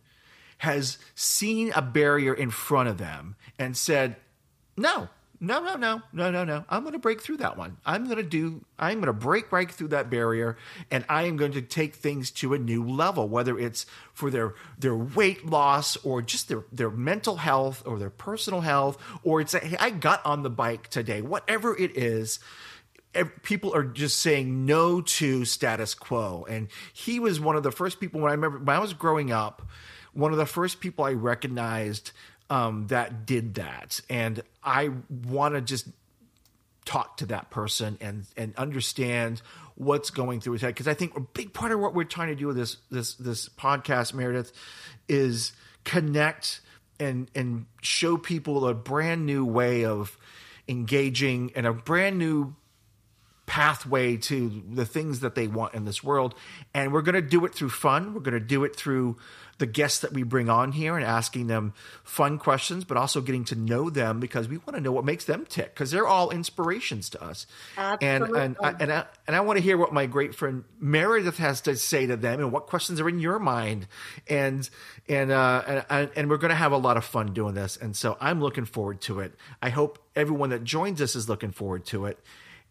has 0.60 0.98
seen 1.16 1.72
a 1.76 1.82
barrier 1.82 2.34
in 2.34 2.50
front 2.52 2.90
of 2.90 2.98
them 2.98 3.36
and 3.58 3.78
said, 3.78 4.18
no, 4.76 5.10
no, 5.42 5.64
no, 5.64 5.76
no, 5.76 6.02
no, 6.12 6.32
no, 6.32 6.44
no. 6.44 6.66
I'm 6.68 6.82
going 6.82 6.94
to 6.94 7.00
break 7.00 7.22
through 7.22 7.38
that 7.38 7.58
one. 7.58 7.78
I'm 7.86 8.06
going 8.06 8.18
to 8.18 8.24
do, 8.24 8.66
I'm 8.78 8.96
going 8.96 9.08
to 9.08 9.14
break 9.14 9.52
right 9.52 9.72
through 9.72 9.90
that 9.90 10.10
barrier 10.10 10.58
and 10.92 11.06
I 11.08 11.24
am 11.24 11.38
going 11.38 11.54
to 11.54 11.62
take 11.62 11.96
things 11.96 12.30
to 12.32 12.54
a 12.54 12.60
new 12.60 12.84
level, 12.84 13.30
whether 13.30 13.58
it's 13.58 13.86
for 14.14 14.30
their, 14.30 14.56
their 14.78 14.96
weight 14.96 15.46
loss 15.46 15.96
or 16.04 16.22
just 16.22 16.50
their, 16.50 16.66
their 16.72 16.90
mental 16.90 17.38
health 17.38 17.84
or 17.86 18.00
their 18.00 18.10
personal 18.10 18.62
health, 18.62 18.98
or 19.24 19.40
it's, 19.40 19.54
a, 19.54 19.60
hey, 19.60 19.78
I 19.80 19.92
got 19.92 20.26
on 20.26 20.44
the 20.44 20.50
bike 20.50 20.90
today, 20.90 21.22
whatever 21.22 21.76
it 21.76 21.96
is 21.96 22.40
people 23.42 23.74
are 23.74 23.84
just 23.84 24.20
saying 24.20 24.66
no 24.66 25.02
to 25.02 25.46
status 25.46 25.94
quo. 25.94 26.46
And 26.48 26.68
he 26.94 27.20
was 27.20 27.40
one 27.40 27.56
of 27.56 27.64
the 27.64 27.72
first 27.72 28.00
people 28.00 28.22
when 28.22 28.30
I 28.30 28.36
remember 28.36 28.60
when 28.60 28.76
I 28.76 28.80
was 28.80 28.94
growing 28.94 29.32
up, 29.32 29.68
one 30.14 30.32
of 30.32 30.38
the 30.38 30.46
first 30.46 30.80
people 30.80 31.06
I 31.06 31.14
recognized 31.14 32.12
um, 32.50 32.88
that 32.88 33.26
did 33.26 33.56
that. 33.56 34.02
And 34.10 34.42
I 34.64 34.92
want 35.10 35.56
to 35.56 35.62
just 35.62 35.88
talk 36.86 37.18
to 37.18 37.26
that 37.28 37.50
person 37.52 37.98
and 38.02 38.26
and 38.36 38.56
understand 38.56 39.42
what's 39.76 40.10
going 40.10 40.42
through 40.42 40.54
his 40.54 40.62
head 40.62 40.70
because 40.70 40.88
I 40.88 40.94
think 40.94 41.16
a 41.16 41.20
big 41.20 41.54
part 41.54 41.72
of 41.72 41.80
what 41.80 41.94
we're 41.94 42.04
trying 42.04 42.30
to 42.30 42.36
do 42.36 42.48
with 42.48 42.58
this 42.58 42.78
this 42.90 43.14
this 43.16 43.48
podcast 43.50 44.14
Meredith 44.14 44.52
is 45.08 45.54
connect 45.84 46.62
and 47.00 47.30
and 47.36 47.66
show 47.82 48.18
people 48.18 48.68
a 48.68 48.74
brand 48.74 49.26
new 49.26 49.46
way 49.46 49.86
of 49.86 50.18
engaging 50.68 51.52
and 51.56 51.66
a 51.66 51.74
brand 51.74 52.18
new 52.18 52.56
pathway 53.46 54.16
to 54.16 54.64
the 54.72 54.86
things 54.86 55.22
that 55.22 55.34
they 55.34 55.48
want 55.48 55.74
in 55.74 55.84
this 55.84 56.04
world. 56.04 56.36
And 56.74 56.94
we're 56.94 57.02
going 57.02 57.16
to 57.16 57.22
do 57.22 57.46
it 57.46 57.56
through 57.56 57.70
fun. 57.72 58.14
We're 58.14 58.22
going 58.22 58.36
to 58.36 58.40
do 58.40 58.64
it 58.64 58.76
through 58.76 59.18
the 59.60 59.66
guests 59.66 60.00
that 60.00 60.12
we 60.12 60.24
bring 60.24 60.50
on 60.50 60.72
here 60.72 60.98
and 60.98 61.06
asking 61.06 61.48
them 61.48 61.74
fun 62.04 62.40
questions, 62.40 62.84
but 62.84 62.98
also 62.98 63.22
getting 63.22 63.46
to 63.46 63.56
know 63.56 63.90
them 63.90 64.20
because 64.20 64.48
we 64.48 64.58
want 64.58 64.74
to 64.76 64.82
know 64.82 64.92
what 64.92 65.06
makes 65.06 65.26
them 65.26 65.46
tick 65.46 65.74
because 65.74 65.92
they're 65.92 66.08
all 66.08 66.32
inspirations 66.32 67.10
to 67.12 67.24
us. 67.24 67.46
And 68.02 68.24
and 68.24 68.58
I, 68.62 68.76
and 68.80 68.92
I, 68.92 69.06
and 69.28 69.36
I 69.36 69.42
want 69.42 69.58
to 69.58 69.64
hear 69.64 69.78
what 69.78 69.94
my 69.94 70.06
great 70.08 70.34
friend 70.34 70.64
Meredith 70.80 71.38
has 71.38 71.62
to 71.62 71.76
say 71.76 72.08
to 72.08 72.18
them 72.18 72.40
and 72.40 72.52
what 72.52 72.68
questions 72.68 73.00
are 73.00 73.08
in 73.08 73.20
your 73.20 73.40
mind. 73.40 73.88
And 74.28 74.68
and 75.08 75.32
uh, 75.32 75.84
and, 75.90 76.10
and 76.16 76.30
we're 76.30 76.38
going 76.38 76.50
to 76.50 76.56
have 76.56 76.72
a 76.72 76.78
lot 76.78 76.98
of 76.98 77.06
fun 77.06 77.34
doing 77.34 77.54
this. 77.54 77.78
And 77.78 77.96
so 77.96 78.18
I'm 78.20 78.42
looking 78.42 78.66
forward 78.66 79.02
to 79.02 79.20
it. 79.20 79.36
I 79.62 79.70
hope 79.70 80.00
everyone 80.16 80.50
that 80.50 80.64
joins 80.64 81.02
us 81.02 81.16
is 81.16 81.30
looking 81.30 81.52
forward 81.52 81.86
to 81.86 82.06
it 82.06 82.20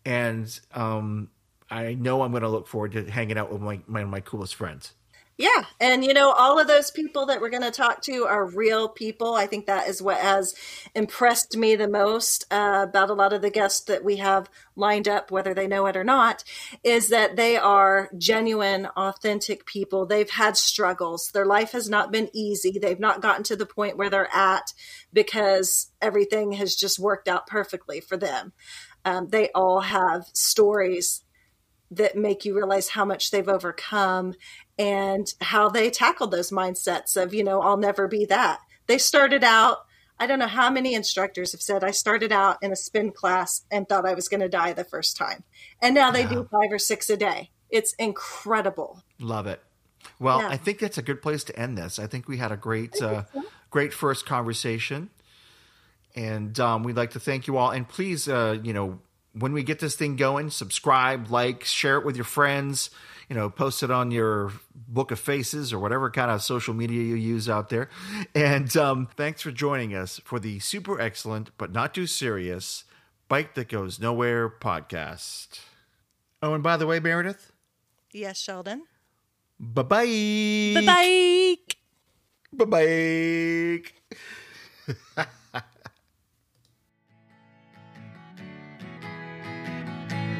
and 0.05 0.61
um, 0.74 1.29
I 1.70 1.94
know 1.94 2.22
I'm 2.22 2.31
going 2.31 2.42
to 2.42 2.48
look 2.48 2.66
forward 2.66 2.92
to 2.92 3.11
hanging 3.11 3.37
out 3.37 3.53
with 3.53 3.61
my, 3.61 3.81
my 3.87 4.05
my 4.05 4.20
coolest 4.20 4.55
friends. 4.55 4.94
Yeah. 5.38 5.66
And, 5.81 6.05
you 6.05 6.12
know, 6.14 6.33
all 6.33 6.59
of 6.59 6.66
those 6.66 6.90
people 6.90 7.27
that 7.27 7.40
we're 7.40 7.48
going 7.48 7.62
to 7.62 7.70
talk 7.70 8.03
to 8.03 8.24
are 8.24 8.44
real 8.44 8.88
people. 8.88 9.35
I 9.35 9.46
think 9.46 9.66
that 9.66 9.87
is 9.87 10.03
what 10.03 10.18
has 10.18 10.53
impressed 10.96 11.57
me 11.57 11.77
the 11.77 11.87
most 11.87 12.44
uh, 12.51 12.87
about 12.88 13.09
a 13.09 13.14
lot 13.14 13.33
of 13.33 13.40
the 13.40 13.48
guests 13.48 13.83
that 13.83 14.03
we 14.03 14.16
have 14.16 14.51
lined 14.74 15.07
up, 15.07 15.31
whether 15.31 15.55
they 15.55 15.68
know 15.68 15.87
it 15.87 15.96
or 15.96 16.03
not, 16.03 16.42
is 16.83 17.07
that 17.11 17.37
they 17.37 17.57
are 17.57 18.11
genuine, 18.18 18.87
authentic 18.96 19.64
people. 19.64 20.07
They've 20.07 20.29
had 20.29 20.57
struggles. 20.57 21.31
Their 21.31 21.46
life 21.46 21.70
has 21.70 21.88
not 21.88 22.11
been 22.11 22.31
easy. 22.33 22.77
They've 22.77 22.98
not 22.98 23.22
gotten 23.22 23.44
to 23.44 23.57
the 23.57 23.64
point 23.64 23.96
where 23.96 24.11
they're 24.11 24.35
at 24.35 24.72
because 25.12 25.92
everything 26.03 26.51
has 26.53 26.74
just 26.74 26.98
worked 26.98 27.29
out 27.29 27.46
perfectly 27.46 28.01
for 28.01 28.16
them. 28.16 28.53
Um, 29.05 29.29
they 29.29 29.50
all 29.54 29.83
have 29.83 30.27
stories 30.33 31.23
that 31.90 32.17
make 32.17 32.44
you 32.44 32.54
realize 32.54 32.88
how 32.88 33.04
much 33.04 33.31
they've 33.31 33.48
overcome 33.48 34.35
and 34.79 35.33
how 35.40 35.68
they 35.68 35.90
tackled 35.90 36.31
those 36.31 36.50
mindsets 36.50 37.16
of, 37.20 37.35
you 37.35 37.42
know, 37.42 37.60
I'll 37.60 37.76
never 37.76 38.06
be 38.06 38.24
that. 38.26 38.60
They 38.87 38.98
started 38.98 39.44
out 39.44 39.85
I 40.20 40.26
don't 40.26 40.38
know 40.38 40.48
how 40.48 40.70
many 40.70 40.94
instructors 40.94 41.52
have 41.52 41.62
said 41.62 41.85
I 41.85 41.92
started 41.92 42.33
out 42.33 42.58
in 42.60 42.72
a 42.72 42.76
spin 42.76 43.12
class 43.12 43.64
and 43.70 43.88
thought 43.88 44.06
I 44.06 44.14
was 44.14 44.29
going 44.29 44.40
to 44.40 44.48
die 44.48 44.72
the 44.72 44.85
first 44.85 45.16
time. 45.16 45.44
And 45.81 45.94
now 45.94 46.10
they 46.10 46.24
do 46.24 46.48
five 46.50 46.72
or 46.72 46.79
six 46.79 47.08
a 47.08 47.16
day. 47.16 47.50
It's 47.70 47.92
incredible. 47.94 49.02
Love 49.20 49.46
it. 49.46 49.62
Well, 50.18 50.40
Yeah. 50.40 50.48
I 50.48 50.56
think 50.56 50.81
that's 50.81 50.98
a 50.98 51.02
good 51.02 51.22
place 51.22 51.44
to 51.44 51.58
end 51.58 51.79
this. 51.79 51.98
I 51.98 52.06
think 52.08 52.26
we 52.26 52.38
had 52.38 52.50
a 52.50 52.56
great, 52.56 53.00
uh, 53.00 53.24
great 53.70 53.92
first 53.92 54.26
conversation, 54.26 55.10
and 56.16 56.58
um, 56.58 56.83
we'd 56.83 56.96
like 56.96 57.10
to 57.10 57.20
thank 57.20 57.46
you 57.46 57.56
all. 57.56 57.70
And 57.70 57.88
please, 57.88 58.29
uh, 58.29 58.58
you 58.62 58.72
know, 58.72 59.00
when 59.33 59.52
we 59.52 59.62
get 59.62 59.79
this 59.81 59.94
thing 59.96 60.16
going, 60.16 60.50
subscribe, 60.50 61.31
like, 61.31 61.64
share 61.64 61.96
it 61.98 62.04
with 62.04 62.16
your 62.16 62.24
friends. 62.24 62.90
You 63.29 63.37
know, 63.37 63.50
post 63.50 63.83
it 63.83 63.90
on 63.90 64.10
your 64.10 64.52
book 64.74 65.10
of 65.10 65.20
faces 65.20 65.70
or 65.70 65.79
whatever 65.79 66.10
kind 66.10 66.31
of 66.31 66.42
social 66.42 66.72
media 66.72 67.02
you 67.02 67.14
use 67.14 67.46
out 67.46 67.68
there. 67.68 67.90
And 68.35 68.74
um, 68.74 69.06
thanks 69.18 69.42
for 69.42 69.50
joining 69.50 69.94
us 69.94 70.18
for 70.24 70.38
the 70.40 70.60
super 70.60 70.98
excellent 70.98 71.50
but 71.58 71.70
not 71.70 71.92
too 71.94 72.06
serious 72.06 72.85
Bike 73.29 73.54
That 73.54 73.68
Goes 73.68 74.00
Nowhere 74.00 74.48
podcast. 74.48 75.60
Oh, 76.42 76.54
and 76.54 76.62
by 76.62 76.79
the 76.79 76.87
way, 76.87 77.00
Meredith, 77.00 77.52
Yes, 78.14 78.38
Sheldon. 78.40 78.85
bye 79.60 79.83
bye. 79.83 80.06
Bye 80.87 81.56
bye. 82.54 82.64
Bye 82.64 83.83
bye. 85.16 85.24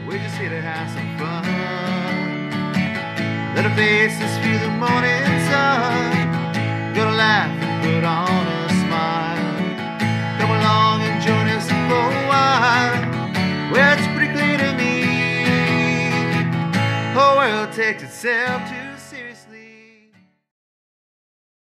We're 0.09 0.17
just 0.17 0.39
here 0.39 0.49
to 0.49 0.63
have 0.63 0.89
some 0.89 1.19
fun. 1.19 1.45
Let 3.55 3.67
our 3.67 3.77
faces 3.77 4.39
feel 4.39 4.59
the 4.59 4.71
morning 4.81 5.21
sun. 5.53 6.95
Gonna 6.95 7.15
laugh 7.15 7.51
and 7.51 7.85
put 7.85 8.05
on 8.05 8.47
a 8.49 8.69
smile. 8.81 9.37
Come 10.41 10.51
along 10.51 11.03
and 11.03 11.21
join 11.21 11.49
us 11.53 11.69
for 11.69 12.09
a 12.09 12.25
while. 12.25 13.05
Well, 13.71 13.99
it's 13.99 14.09
pretty 14.17 14.33
clear 14.33 14.57
to 14.57 14.73
me. 14.81 15.05
Whole 17.13 17.37
world 17.37 17.73
takes 17.73 18.03
itself 18.03 18.67
to 18.71 18.78